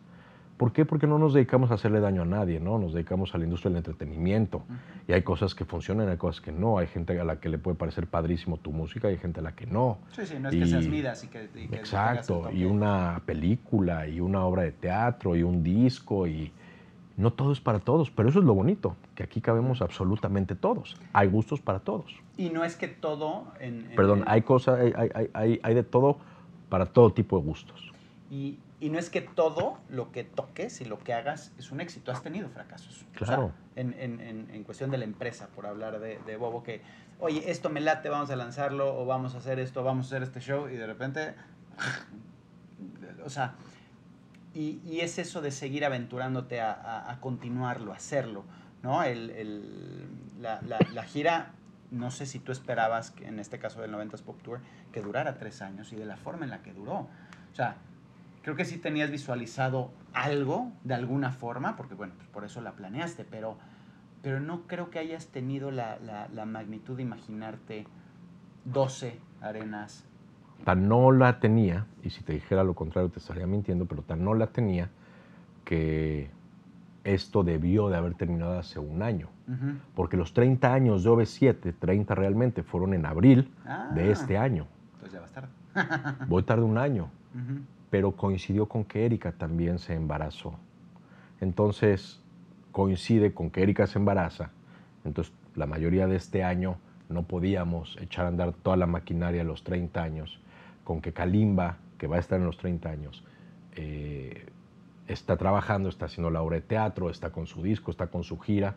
[0.56, 0.86] ¿Por qué?
[0.86, 2.78] Porque no nos dedicamos a hacerle daño a nadie, ¿no?
[2.78, 4.62] Nos dedicamos a la industria del entretenimiento.
[5.06, 6.78] Y hay cosas que funcionan, hay cosas que no.
[6.78, 9.42] Hay gente a la que le puede parecer padrísimo tu música y hay gente a
[9.42, 9.98] la que no.
[10.12, 11.50] Sí, sí, no es que seas midas y que...
[11.72, 16.50] exacto, y una película, y una obra de teatro, y un disco, y
[17.18, 18.10] no todo es para todos.
[18.10, 20.96] Pero eso es lo bonito, que aquí cabemos absolutamente todos.
[21.12, 22.14] Hay gustos para todos.
[22.38, 23.44] Y no es que todo...
[23.60, 26.16] En, Perdón, hay cosas, hay, hay, hay, hay de todo
[26.70, 27.92] para todo tipo de gustos.
[28.30, 31.80] Y, y no es que todo lo que toques y lo que hagas es un
[31.80, 32.12] éxito.
[32.12, 33.04] Has tenido fracasos.
[33.16, 33.52] Claro.
[33.74, 36.82] en, en, en, cuestión de la empresa, por hablar de, de, Bobo, que,
[37.18, 40.22] oye, esto me late, vamos a lanzarlo, o vamos a hacer esto, vamos a hacer
[40.22, 41.34] este show, y de repente,
[43.24, 43.54] o sea,
[44.54, 48.44] y, y es eso de seguir aventurándote a, a, a continuarlo, a hacerlo,
[48.84, 49.02] ¿no?
[49.02, 50.08] El, el,
[50.40, 51.54] la, la, la, gira,
[51.90, 54.60] no sé si tú esperabas, que en este caso del 90s Pop Tour,
[54.92, 57.08] que durara tres años, y de la forma en la que duró.
[57.50, 57.78] O sea,
[58.46, 62.74] creo que sí tenías visualizado algo de alguna forma, porque bueno, pues por eso la
[62.74, 63.56] planeaste, pero,
[64.22, 67.88] pero no creo que hayas tenido la, la, la magnitud de imaginarte
[68.66, 70.04] 12 arenas.
[70.64, 74.22] Tan no la tenía, y si te dijera lo contrario te estaría mintiendo, pero tan
[74.22, 74.90] no la tenía
[75.64, 76.30] que
[77.02, 79.28] esto debió de haber terminado hace un año.
[79.48, 79.78] Uh -huh.
[79.96, 84.68] Porque los 30 años de OV7, 30 realmente, fueron en abril ah, de este año.
[85.00, 85.48] Pues ya vas tarde.
[86.28, 87.10] Voy tarde un año.
[87.34, 90.52] Uh -huh pero coincidió con que Erika también se embarazó.
[91.40, 92.20] Entonces,
[92.70, 94.50] coincide con que Erika se embaraza.
[95.06, 96.76] Entonces, la mayoría de este año
[97.08, 100.38] no podíamos echar a andar toda la maquinaria a los 30 años.
[100.84, 103.24] Con que Kalimba, que va a estar en los 30 años,
[103.76, 104.44] eh,
[105.08, 108.38] está trabajando, está haciendo la obra de teatro, está con su disco, está con su
[108.38, 108.74] gira.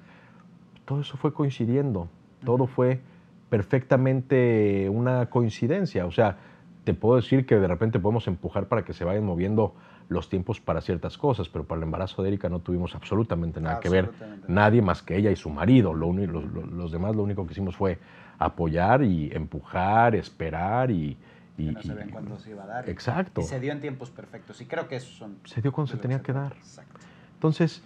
[0.86, 2.08] Todo eso fue coincidiendo.
[2.46, 3.02] Todo fue
[3.50, 6.06] perfectamente una coincidencia.
[6.06, 6.38] O sea,
[6.90, 9.76] te puedo decir que de repente podemos empujar para que se vayan moviendo
[10.08, 13.76] los tiempos para ciertas cosas, pero para el embarazo de Erika no tuvimos absolutamente nada
[13.76, 15.94] absolutamente que ver, nadie más que ella y su marido.
[15.94, 18.00] Lo los, los, demás lo único que hicimos fue
[18.40, 21.16] apoyar y empujar, esperar y...
[21.60, 22.90] y no se ven cuándo se iba a dar.
[22.90, 23.42] Exacto.
[23.42, 25.38] Y se dio en tiempos perfectos y creo que esos son...
[25.46, 26.54] Se dio cuando se tenía que dar.
[26.54, 27.00] Exacto.
[27.36, 27.84] Entonces,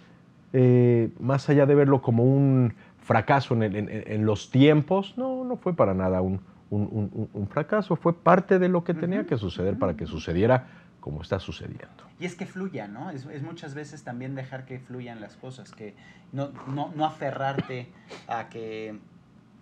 [0.54, 5.58] eh, más allá de verlo como un fracaso en, en, en los tiempos, no, no
[5.58, 6.40] fue para nada un
[6.70, 9.26] un, un, un, fracaso, fue parte de lo que tenía uh -huh.
[9.26, 10.66] que suceder para que sucediera
[11.00, 12.08] como está sucediendo.
[12.18, 13.10] Y es que fluya, ¿no?
[13.10, 15.94] Es, es, muchas veces también dejar que fluyan las cosas, que
[16.32, 17.88] no, no, no aferrarte
[18.26, 18.98] a que,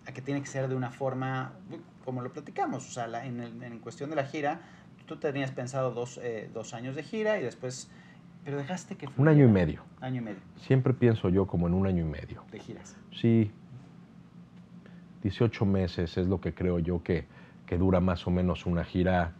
[0.07, 1.51] a que tiene que ser de una forma,
[2.05, 4.61] como lo platicamos, o sea, la, en, el, en, cuestión de la gira,
[5.05, 7.91] tú tenías pensado dos, eh, dos años de gira y después,
[8.45, 9.07] pero dejaste que...
[9.07, 9.21] Fluyera.
[9.21, 9.83] Un año y medio.
[9.99, 10.41] Año y medio.
[10.55, 12.45] Siempre pienso yo como en un año y medio.
[12.51, 12.95] De giras.
[13.11, 13.51] Sí,
[15.23, 17.25] 18 meses es lo que creo yo que,
[17.65, 19.33] que dura más o menos una gira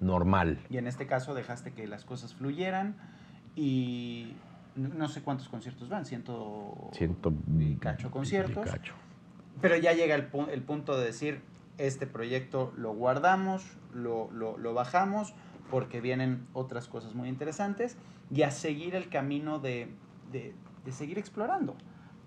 [0.00, 0.58] normal.
[0.68, 2.96] Y en este caso dejaste que las cosas fluyeran
[3.54, 4.34] y
[4.76, 8.66] no sé cuántos conciertos van, ciento, ciento y cacho conciertos.
[8.66, 8.94] Y cacho.
[9.60, 11.40] Pero ya llega el, el, punto de decir,
[11.78, 15.34] este proyecto lo guardamos, lo, lo, lo, bajamos,
[15.68, 17.96] porque vienen otras cosas muy interesantes,
[18.30, 19.88] y a seguir el camino de,
[20.30, 21.76] de, de seguir explorando.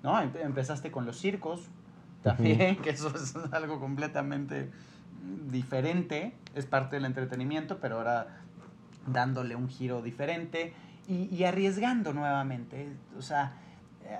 [0.03, 0.19] ¿no?
[0.19, 1.69] Empezaste con los circos,
[2.23, 4.69] también, que eso es algo completamente
[5.49, 8.41] diferente, es parte del entretenimiento, pero ahora
[9.07, 10.73] dándole un giro diferente
[11.07, 12.87] y, y arriesgando nuevamente.
[13.17, 13.53] O sea,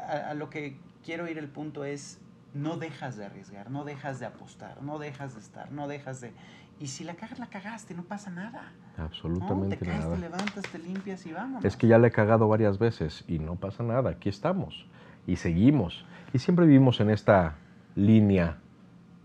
[0.08, 2.20] a, a, lo que quiero ir el punto es,
[2.54, 6.34] no dejas de arriesgar, no dejas de apostar, no dejas de estar, no dejas de...
[6.80, 8.74] Y si la cagas, la cagaste, no pasa nada.
[8.98, 9.80] Absolutamente ¿no?
[9.80, 10.16] te caes, nada.
[10.16, 11.64] te levantas, te limpias y vamos.
[11.64, 14.88] Es que ya le he cagado varias veces y no pasa nada, aquí estamos
[15.28, 16.06] y seguimos.
[16.34, 17.56] Y siempre vivimos en esta
[17.96, 18.58] línea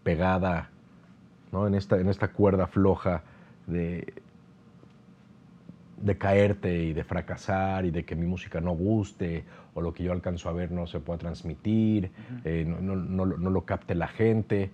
[0.02, 0.70] pegada,
[1.52, 1.66] ¿no?
[1.66, 3.22] en, esta, en esta cuerda floja
[3.66, 4.14] de,
[6.00, 10.05] de caerte y de fracasar y de que mi música no guste o lo que
[10.05, 12.40] yo alcanzo a ver no se pueda transmitir, uh -huh.
[12.44, 14.70] eh, no, no, no, no, lo capte la gente.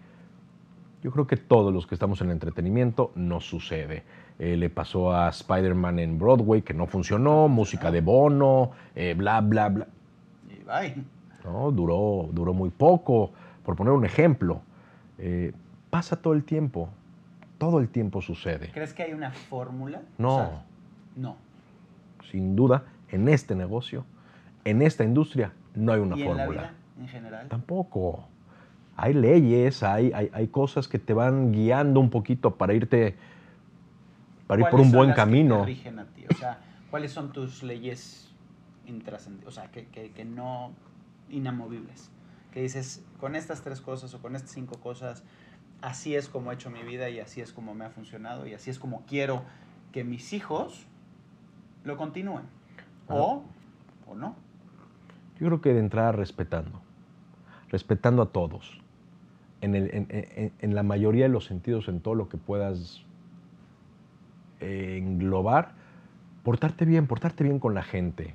[1.03, 4.05] Yo creo que todos los que estamos en el entretenimiento nos sucede.
[4.39, 9.41] Eh, le pasó a Spider-Man en Broadway que no funcionó, música de Bono, eh, bla,
[9.41, 9.87] bla, bla.
[10.49, 11.05] Y bye.
[11.45, 13.33] No, duró, duró muy poco
[13.65, 14.63] por poner un ejemplo,
[15.19, 15.53] eh,
[15.91, 16.89] pasa todo el tiempo,
[17.59, 18.71] todo el tiempo sucede.
[18.73, 20.03] ¿Crees que hay una fórmula?
[20.19, 20.37] No.
[20.37, 20.65] O sea,
[21.17, 21.37] no.
[22.31, 24.05] Sin duda, en este negocio,
[24.65, 26.45] en esta industria, no hay una ¿Y fórmula.
[26.45, 27.49] En la vida, en general.
[27.49, 28.27] Tampoco.
[28.97, 33.17] Hay leyes, hay, hay, hay, cosas que te van guiando un poquito para irte,
[34.47, 35.65] para ir por un buen camino.
[35.65, 35.83] Ti?
[36.31, 36.59] O sea,
[36.91, 38.31] ¿cuáles son tus leyes
[38.87, 39.49] intrascendentes?
[39.49, 40.73] O sea, que, que, que no
[41.31, 42.12] inamovibles
[42.53, 45.25] que dices, con estas tres cosas o con estas cinco cosas,
[45.81, 48.55] así es como he hecho mi vida y así es como me ha funcionado y
[48.55, 49.43] así es como quiero
[49.91, 50.87] que mis hijos
[51.85, 52.45] lo continúen.
[53.09, 53.43] O,
[54.07, 54.37] o no.
[55.41, 56.81] Yo creo que de entrada respetando,
[57.71, 58.81] respetando a todos,
[59.61, 63.03] en, el- en- en- en la mayoría de los sentidos, en todo lo que puedas
[64.61, 65.73] eh, englobar,
[66.45, 68.35] portarte bien, portarte bien con la gente,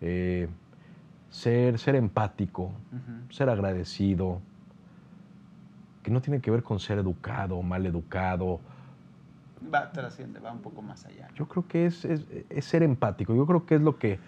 [0.00, 0.48] eh,
[1.34, 2.70] ser, ser empático,
[3.28, 4.40] ser agradecido,
[6.04, 8.60] que no tiene que ver con ser educado o mal educado.
[9.72, 11.26] Va, trasciende, va un poco más allá.
[11.34, 13.34] Yo creo que es, es- es ser empático.
[13.34, 14.20] Yo creo que es lo que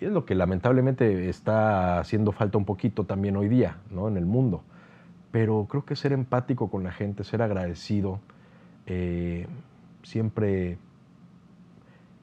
[0.00, 4.08] es lo que lamentablemente está haciendo falta un poquito también hoy día, ¿no?
[4.08, 4.62] En el mundo.
[5.30, 8.18] Pero creo que ser empático con la gente, ser agradecido,
[8.86, 9.46] eh,
[10.02, 10.78] siempre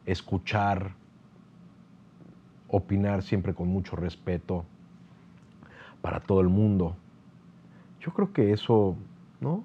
[0.05, 0.91] escuchar,
[2.75, 4.65] opinar siempre con mucho respeto
[6.01, 6.95] para todo el mundo.
[8.01, 8.95] Yo creo que eso,
[9.39, 9.63] ¿no?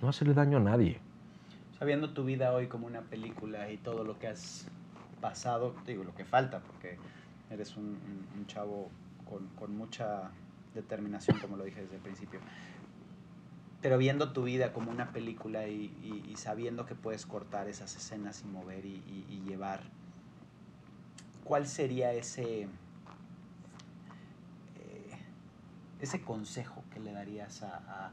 [0.00, 0.98] No hacerle daño a nadie.
[1.78, 4.66] Sabiendo tu vida hoy como una película y todo lo que has
[5.20, 6.96] pasado, digo, lo que falta, porque
[7.50, 7.98] eres un,
[8.46, 8.88] chavo
[9.28, 10.30] con, mucha
[10.74, 12.40] determinación, como lo dije desde el principio.
[13.82, 18.48] Pero viendo tu vida como una película y, sabiendo que puedes cortar esas escenas y
[18.48, 19.80] mover y- y llevar,
[21.46, 22.62] ¿cuál sería ese,
[24.74, 25.10] eh,
[26.00, 28.10] ese consejo que le darías a,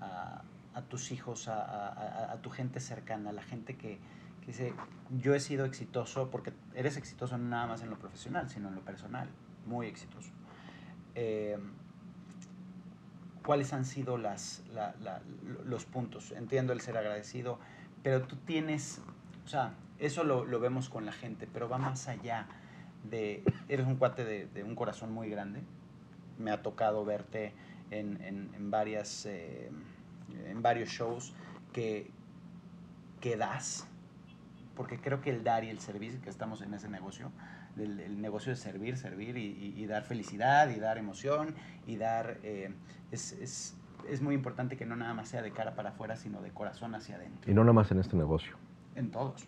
[0.00, 0.44] a-
[0.74, 3.98] a- tus hijos, a tu gente cercana, a la gente que,
[4.40, 4.74] que dice,
[5.10, 8.74] yo he sido exitoso, porque eres exitoso no nada más en lo profesional, sino en
[8.74, 9.28] lo personal,
[9.64, 10.30] muy exitoso.
[11.14, 11.56] Eh,
[13.44, 15.22] ¿Cuáles han sido las, la- la-
[15.64, 16.32] los puntos?
[16.32, 17.58] Entiendo el ser agradecido,
[18.02, 19.00] pero tú tienes,
[19.44, 22.46] o sea, eso lo, lo vemos con la gente, pero va más allá
[23.10, 25.62] de, eres un cuate de, de un corazón muy grande,
[26.38, 27.52] me ha tocado verte
[27.90, 29.70] en, en- en varias, eh,
[30.46, 31.32] en varios shows
[31.72, 32.10] que,
[33.20, 33.86] que das,
[34.76, 37.30] porque creo que el dar y el servir, que estamos en ese negocio,
[37.76, 41.54] el, el negocio de servir, servir y, y- y dar felicidad y dar emoción
[41.86, 42.72] y dar, eh,
[43.12, 43.76] es, es-
[44.08, 46.94] es muy importante que no nada más sea de cara para afuera, sino de corazón
[46.94, 47.50] hacia adentro.
[47.50, 48.56] Y no nada más en este negocio,
[48.96, 49.46] En todos,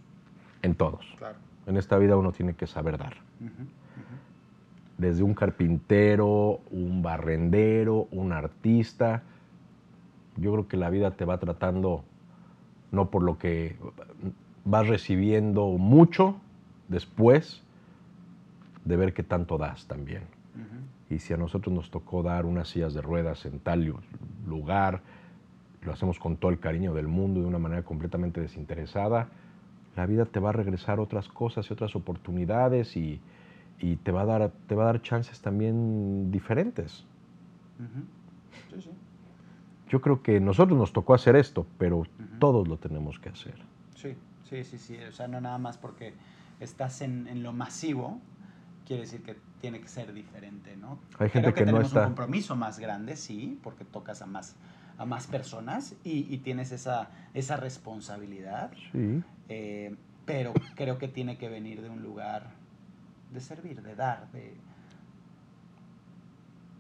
[0.63, 1.05] en todos.
[1.19, 1.39] claro.
[1.67, 3.15] En esta vida uno tiene que saber dar.
[4.99, 9.23] Desde un carpintero, un barrendero, un artista.
[10.37, 12.05] Yo creo que la vida te va tratando
[12.93, 13.77] no por lo que
[14.65, 16.37] vas recibiendo mucho
[16.89, 17.63] después
[18.85, 20.23] de ver qué tanto das también.
[21.11, 24.01] Y si a nosotros nos tocó dar unas sillas de ruedas en tal lu-
[24.47, 25.03] lugar,
[25.83, 29.29] lo hacemos con todo el cariño del mundo, de una manera completamente desinteresada,
[29.97, 33.21] la vida te va a regresar otras cosas y otras oportunidades y,
[33.81, 37.05] y te, va a dar, te va a dar chances también diferentes.
[37.79, 38.05] Ujú.
[38.75, 38.91] Sí, sí.
[39.89, 42.07] Yo creo que nosotros nos tocó hacer esto, pero
[42.39, 43.55] todos lo tenemos que hacer.
[43.95, 44.17] Sí,
[44.49, 44.99] sí, sí, sí.
[45.09, 46.13] O sea, no nada más porque
[46.61, 48.21] estás en, en lo masivo,
[48.87, 50.99] quiere decir que tiene que ser diferente, ¿no?
[51.19, 54.27] Hay gente Creo que no tenemos está- un compromiso más grande, sí, porque tocas a
[54.27, 54.57] más,
[54.99, 61.37] a más personas y, y tienes esa, esa responsabilidad, Sí, eh, pero creo que tiene
[61.39, 62.51] que venir de un lugar
[63.33, 64.57] de servir, de dar, de,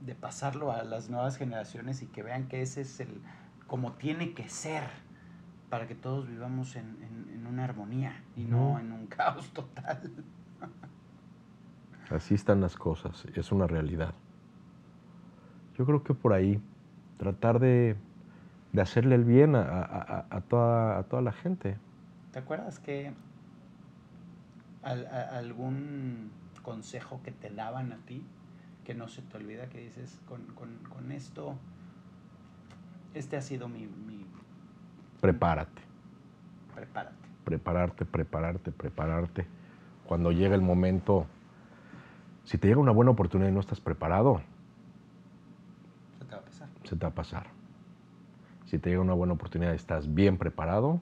[0.04, 3.20] de pasarlo a las nuevas generaciones y que vean que ese es el,
[3.66, 4.84] como tiene que ser
[5.70, 8.78] para que todos vivamos en, en- en una armonía y no No.
[8.80, 10.12] en un caos total.
[12.10, 14.14] así están las cosas, es una realidad.
[15.76, 16.60] Yo creo que por ahí
[17.18, 17.96] tratar de,
[18.72, 21.76] de hacerle el bien a, a- a- toda, a toda la gente.
[22.32, 23.12] ¿Te acuerdas que
[24.82, 26.30] al- algún
[26.62, 28.22] consejo que te daban a ti
[28.84, 31.54] que no se te olvida que dices con, con- con esto
[33.14, 34.26] este ha sido mi, mi
[35.20, 35.82] Prepárate.
[36.74, 39.46] prepárate prepararte, prepararte, prepararte.
[40.04, 41.26] Cuando llega el momento,
[42.44, 44.40] si te llega una buena oportunidad y no estás preparado,
[46.18, 47.46] se te va a pasar se te va a pasar.
[48.66, 51.00] Si te llega una buena oportunidad estás bien preparado,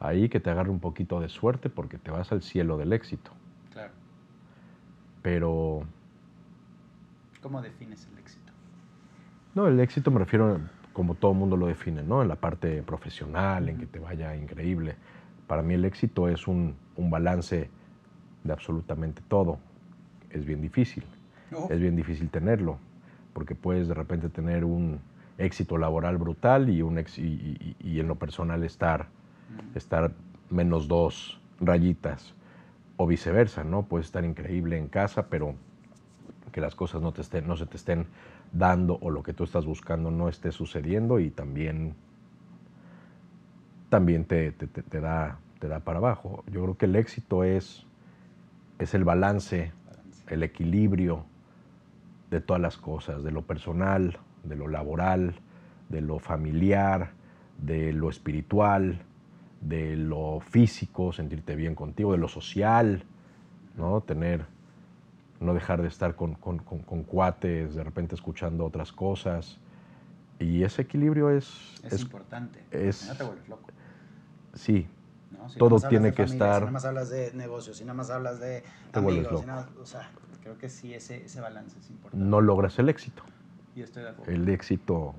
[0.00, 3.32] ahí que te agarre un poquito de suerte porque te vas al cielo del éxito.
[3.72, 3.92] claro
[5.22, 5.82] Pero
[7.40, 8.52] ¿cómo defines el éxito?
[9.54, 10.60] no, el éxito me refiero
[10.92, 12.22] como todo mundo lo define, ¿no?
[12.22, 14.96] En la parte profesional, en que te vaya increíble.
[15.46, 17.70] Para mí el éxito es un, un balance
[18.44, 19.58] de absolutamente todo.
[20.30, 21.04] Es bien difícil.
[21.52, 22.78] Uf, es bien difícil tenerlo,
[23.36, 24.98] porque puedes de repente tener un
[25.36, 27.22] éxito laboral brutal y, un ex- y,
[27.60, 29.08] y- y en lo personal estar,
[29.74, 30.10] estar
[30.48, 32.32] menos dos rayitas,
[32.96, 33.82] o viceversa, ¿no?
[33.82, 35.54] Puedes estar increíble en casa, pero
[36.50, 38.06] que las cosas no, te estén, no se te estén
[38.52, 41.92] dando o lo que tú estás buscando no esté sucediendo y también,
[43.90, 46.42] también te, te- te- te da, te da para abajo.
[46.50, 47.84] Yo creo que el éxito es,
[48.78, 49.72] es el balance,
[50.30, 51.26] el equilibrio
[52.30, 55.34] de todas las cosas, de lo personal, de lo laboral,
[55.88, 57.10] de lo familiar,
[57.58, 59.00] de lo espiritual,
[59.60, 63.04] de lo físico, sentirte bien contigo, de lo social,
[63.76, 64.00] ¿no?
[64.00, 64.44] Tener,
[65.40, 69.58] no dejar de estar con, con- con- con cuates, de repente escuchando otras cosas.
[70.38, 72.62] Y ese equilibrio es, Es, es- importante.
[72.70, 73.70] es- No te vuelves loco.
[74.54, 74.86] sí,
[75.30, 75.48] ¿no?
[75.48, 78.10] Si Todo tiene que familia, estar- Si nada más hablas de negocios, si nada más
[78.10, 78.62] hablas de
[78.92, 79.56] Te vuelves amigos, si loco.
[79.56, 80.10] nada- o sea,
[80.46, 82.24] creo que sí, ese, ese balance es importante.
[82.24, 83.24] no logras el éxito,
[83.74, 84.32] Y estoy de acuerdo.
[84.32, 85.12] el éxito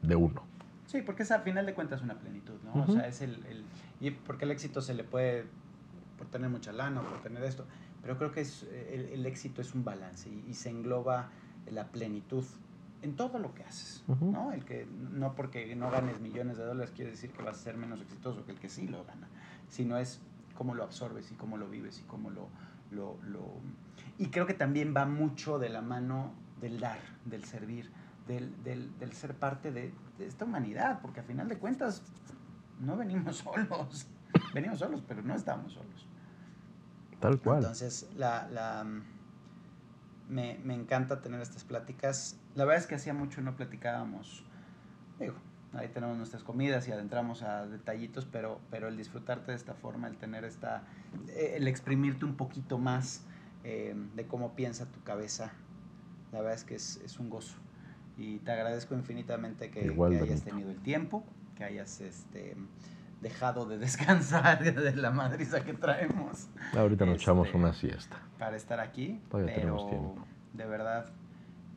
[0.00, 0.42] de uno.
[0.86, 2.82] Sí, porque es a final de cuentas una plenitud, ¿no?
[2.82, 3.64] O sea, es el, el-
[4.00, 5.44] Y porque el éxito se le puede.
[6.18, 7.66] por tener mucha lana, o por tener esto.
[8.00, 11.28] Pero creo que es, el, el éxito es un balance y, y se engloba
[11.70, 12.44] la plenitud
[13.02, 14.02] en todo lo que haces.
[14.20, 14.52] ¿no?
[14.52, 17.76] El que no porque no ganes millones de dólares quiere decir que vas a ser
[17.76, 19.28] menos exitoso que el que sí lo gana,
[19.68, 20.20] sino es
[20.56, 22.48] cómo lo absorbes y cómo lo vives y cómo lo,
[22.92, 23.60] lo, lo-
[24.18, 27.90] Y creo que también va mucho de la mano del dar, del servir,
[28.26, 32.02] del, del- del ser parte de, de esta humanidad, porque a final de cuentas
[32.80, 34.06] no venimos solos,
[34.54, 36.06] venimos solos, pero no estamos solos.
[37.20, 37.58] Tal cual.
[37.58, 38.84] Entonces, la, la,
[40.28, 42.36] me, me encanta tener estas pláticas.
[42.54, 44.44] La verdad es que hacía mucho no platicábamos.
[45.18, 45.34] Digo,
[45.74, 50.08] ahí tenemos nuestras comidas y adentramos a detallitos, pero, pero el disfrutarte de esta forma,
[50.08, 50.82] el tener esta,
[51.28, 53.24] eh, el exprimirte un poquito más
[53.64, 55.52] eh, de cómo piensa tu cabeza,
[56.32, 57.56] la verdad es que es, es un gozo.
[58.18, 61.24] Y te agradezco infinitamente que, Igual, que hayas tenido el tiempo,
[61.56, 62.56] que hayas este,
[63.22, 68.20] dejado de descansar de la madriza que traemos Ahorita nos echamos este, una siesta.
[68.38, 69.20] para estar aquí.
[69.30, 70.26] Todavía pero tenemos tiempo.
[70.52, 71.12] de verdad,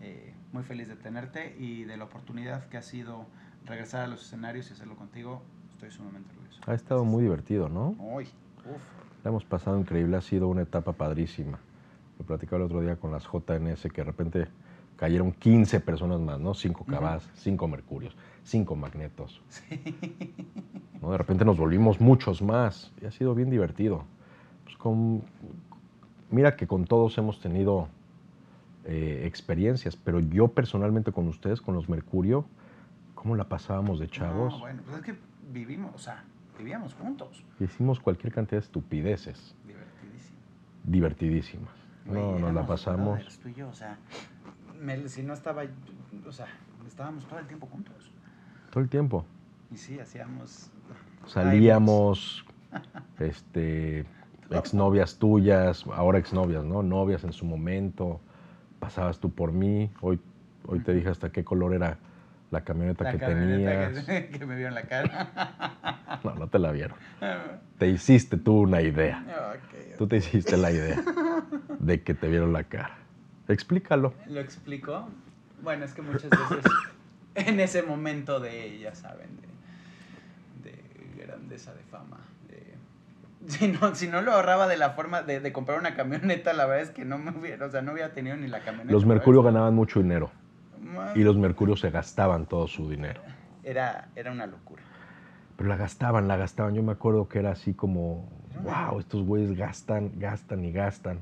[0.02, 3.28] eh, muy feliz de tenerte y de la oportunidad que ha sido
[3.66, 5.41] regresar a los escenarios y hacerlo contigo.
[5.74, 6.59] Estoy sumamente orgulloso.
[6.68, 7.95] Ha estado muy divertido, ¿no?
[7.99, 8.26] Uy,
[8.66, 8.82] uf.
[9.24, 11.59] La hemos pasado increíble, ha sido una etapa padrísima.
[12.20, 14.47] Lo platicaba el otro día con las JNS que de repente
[14.95, 16.53] cayeron 15 personas más, ¿no?
[16.53, 16.91] 5 Ujú.
[16.91, 19.41] cabas, 5 mercurios, 5 magnetos.
[21.01, 21.11] ¿no?
[21.11, 24.03] De repente nos volvimos muchos más y ha sido bien divertido.
[24.63, 25.24] Pues con-
[26.32, 27.88] mira que con todos hemos tenido
[28.86, 32.45] eh, experiencias, pero yo personalmente con ustedes, con los Mercurio,
[33.26, 34.53] ¿cómo la pasábamos de chavos?
[34.53, 35.15] No, bueno, pues es que
[35.51, 36.23] vivimos, o sea,
[36.59, 37.43] vivíamos juntos.
[37.59, 39.55] Hicimos cualquier cantidad de estupideces
[40.84, 41.73] divertidísimas.
[42.05, 43.15] Güey, No, nos la pasamos.
[43.15, 43.97] brothers, tú y yo, o sea,
[44.80, 45.63] me- si no estaba,
[46.28, 46.45] o sea,
[46.86, 48.11] estábamos todo el tiempo juntos.
[48.69, 49.26] Todo el tiempo.
[49.71, 50.69] Y sí, hacíamos...
[51.26, 52.45] Salíamos,
[53.19, 54.05] este,
[54.51, 56.84] exnovias tuyas, ahora exnovias, ¿no?
[56.84, 58.21] Novias en su momento.
[58.80, 59.89] Pasabas tú por mí.
[60.01, 60.19] Hoy,
[60.67, 61.97] hoy te dije hasta qué color era
[62.56, 64.06] la camioneta La que camioneta tenías.
[64.06, 66.01] que, que me vio en la cara.
[66.24, 66.97] No, no te la vieron.
[67.78, 69.22] Te hiciste tú una idea.
[69.97, 71.03] Tú te hiciste la idea
[71.78, 72.95] de que te vieron la cara.
[73.49, 74.14] Explícalo.
[74.28, 75.10] ¿Lo explico?
[75.62, 76.64] Bueno, es que muchas veces
[77.36, 79.28] en ese momento de, ya saben,
[80.64, 82.76] de, de grandeza, de fama, de...
[83.51, 86.66] Si no, si no lo ahorraba de la forma de, de comprar una camioneta, la
[86.66, 88.91] verdad es que no me hubiera, o sea, no hubiera tenido ni la camioneta.
[88.93, 90.32] Los Mercurio ganaban mucho dinero
[91.16, 93.22] y los Mercurios se gastaban todo su dinero.
[93.63, 94.84] Era, era una locura.
[95.57, 96.76] Pero la gastaban, la gastaban.
[96.76, 98.30] Yo me acuerdo que era así como,
[98.63, 101.20] wow, estos güeyes gastan, gastan y gastan.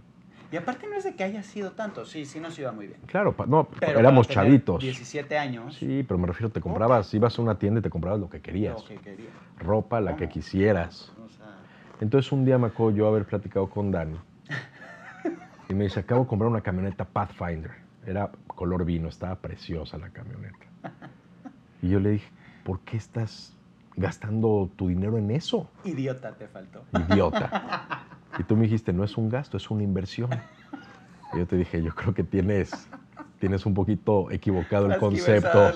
[0.52, 3.00] Y aparte no es de que haya sido tanto, sí, sí nos iba muy bien.
[3.08, 4.82] Claro, no, Pero éramos chavitos.
[4.82, 8.20] 17 años, Sí, pero me refiero, te comprabas, ibas a una tienda y te comprabas
[8.20, 8.76] lo que querías.
[8.76, 9.30] lo que quería.
[9.58, 11.12] Ropa, la que quisieras.
[11.24, 11.56] O sea,
[12.02, 14.18] Entonces un día me acuerdo yo haber platicado con Dani
[15.70, 17.83] y me dice, acabo de comprar una camioneta Pathfinder.
[18.06, 20.66] Era color vino, estaba preciosa la camioneta.
[21.82, 22.30] Y yo le dije,
[22.64, 23.56] ¿por qué estás
[23.96, 25.70] gastando tu dinero en eso?
[25.84, 26.86] idiota te faltó.
[27.10, 28.08] Idiota.
[28.40, 30.28] Y tú me dijiste, no es un gasto, es una inversión.
[31.34, 32.90] Y yo te dije, yo creo que tienes,
[33.44, 35.70] tienes un poquito equivocado el concepto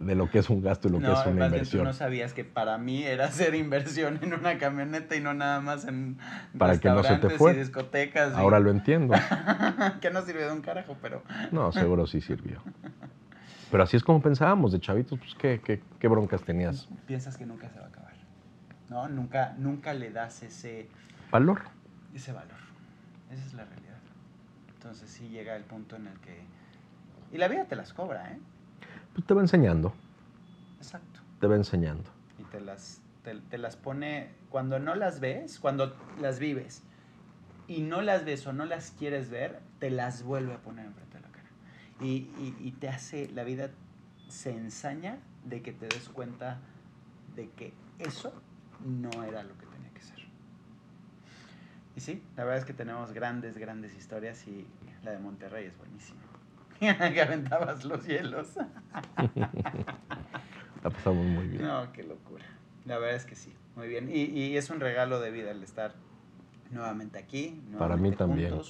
[0.00, 1.82] de lo que es un gasto y lo que es una inversión.
[1.82, 5.60] Tú no sabías que para mí era hacer inversión en una camioneta y no nada
[5.60, 6.18] más en
[6.58, 7.52] Para que no se te fue.
[7.52, 8.32] y discotecas.
[8.32, 9.14] y- Ahora lo entiendo.
[10.00, 11.22] que no sirve de un carajo, pero
[11.52, 12.60] No, seguro sí sirvió.
[13.70, 16.88] Pero así es como pensábamos, de chavitos, pues qué, qué, qué broncas tenías.
[17.06, 18.14] piensas que nunca se va a acabar.
[18.88, 19.08] ¿No?
[19.08, 20.88] Nunca, nunca le das ese,
[21.30, 21.60] Valor.
[22.12, 22.58] ese valor.
[23.30, 23.98] Esa es la realidad.
[24.74, 26.58] Entonces sí llega el punto en el que...
[27.32, 28.38] Y la vida te las cobra, ¿eh?
[29.14, 29.92] Pues te va enseñando,
[30.78, 31.20] Exacto.
[31.40, 32.10] te va enseñando.
[32.38, 36.82] y te las, te, te las pone cuando no las ves, cuando las vives
[37.68, 41.16] y no las ves o no las quieres ver, te las vuelve a poner enfrente
[41.18, 41.48] de la cara.
[42.00, 43.70] y, te hace, la vida
[44.28, 46.58] se ensaña de que te des cuenta
[47.36, 48.32] de que eso
[48.84, 50.18] no era lo que tenía que ser.
[51.96, 54.66] Y sí, la verdad es que tenemos grandes, grandes historias y
[55.04, 56.20] la de Monterrey es buenísima.
[56.80, 58.56] Que aventabas los hielos.
[60.82, 61.62] La pasamos muy bien.
[61.62, 62.44] No, qué locura.
[62.86, 64.10] La verdad es que sí, muy bien.
[64.10, 65.94] Y, y es un regalo de vida el estar
[66.70, 67.62] nuevamente aquí.
[67.78, 68.60] Para mí también.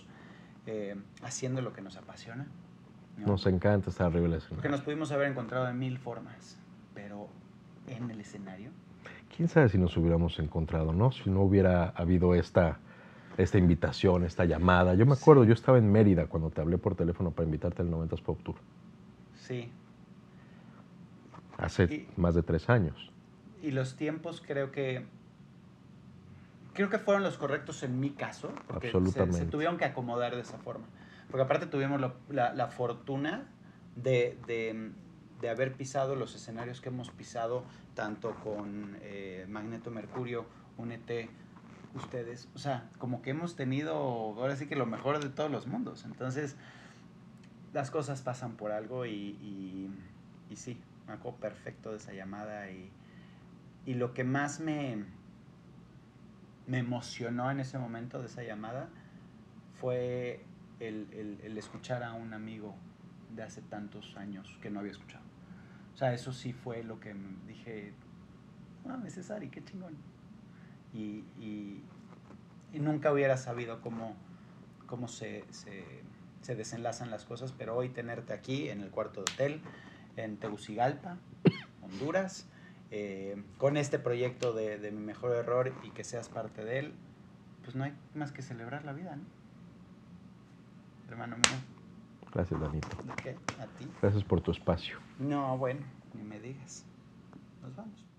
[0.66, 2.46] Eh, haciendo lo que nos apasiona.
[3.16, 4.56] Nos encanta estar arriba del escenario.
[4.56, 6.58] Porque nos pudimos haber encontrado de mil formas,
[6.94, 7.28] pero
[7.86, 8.70] en el escenario.
[9.34, 11.12] Quién sabe si nos hubiéramos encontrado, ¿no?
[11.12, 12.78] Si no hubiera habido esta,
[13.42, 14.94] esta invitación, esta llamada.
[14.94, 17.90] Yo me acuerdo, yo estaba en Mérida cuando te hablé por teléfono para invitarte al
[17.90, 18.56] 90s Pop Tour.
[19.34, 19.70] Sí.
[21.58, 23.10] Hace más de tres años.
[23.62, 25.04] Y los tiempos creo que
[26.72, 28.52] creo que fueron los correctos en mi caso.
[28.68, 29.38] Absolutamente.
[29.38, 30.86] Se, tuvieron que acomodar de esa forma.
[31.30, 33.48] Porque aparte tuvimos la, fortuna
[33.96, 34.38] de,
[35.48, 37.64] haber pisado los escenarios que hemos pisado,
[37.94, 41.28] tanto con eh, Magneto Mercurio, UNET,
[41.94, 42.48] ustedes.
[42.54, 46.04] O sea, como que hemos tenido ahora sí que lo mejor de todos los mundos.
[46.04, 46.56] Entonces,
[47.72, 49.90] las cosas pasan por algo y,
[50.48, 52.90] y, sí, me acuerdo perfecto de esa llamada y,
[53.86, 55.04] y lo que más me
[56.70, 58.88] me emocionó en ese momento de esa llamada
[59.80, 60.44] fue
[60.78, 62.76] el, escuchar a un amigo
[63.34, 65.24] de hace tantos años que no había escuchado.
[65.94, 67.12] O sea, eso sí fue lo que
[67.48, 67.92] dije,
[68.88, 69.96] ah, es César, qué chingón.
[70.92, 71.24] Y,
[72.72, 74.14] nunca hubiera sabido cómo,
[74.86, 79.60] cómo se, se, desenlazan las cosas, pero hoy tenerte aquí en el cuarto de hotel,
[80.16, 81.18] en Tegucigalpa,
[81.82, 82.48] Honduras,
[82.90, 86.94] eh, con este proyecto de, mi mejor error y que seas parte de él,
[87.62, 89.22] pues no hay más que celebrar la vida, ¿no?
[91.08, 91.58] Hermano mío.
[92.32, 92.88] Gracias, Danito.
[93.22, 93.36] qué?
[93.60, 93.88] ¿A ti?
[94.00, 94.98] Gracias por tu espacio.
[95.18, 95.80] No, bueno,
[96.14, 96.84] ni me digas.
[97.62, 98.09] Nos vamos.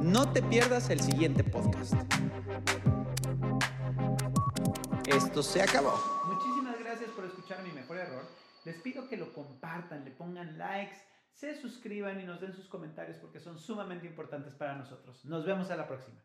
[0.00, 1.94] No te pierdas el siguiente podcast.
[5.06, 5.94] Esto se acabó.
[6.26, 8.24] Muchísimas gracias por escuchar mi mejor error.
[8.64, 10.96] Les pido que lo compartan, le pongan likes,
[11.32, 15.24] se suscriban y nos den sus comentarios porque son sumamente importantes para nosotros.
[15.24, 16.22] Nos vemos a la próxima.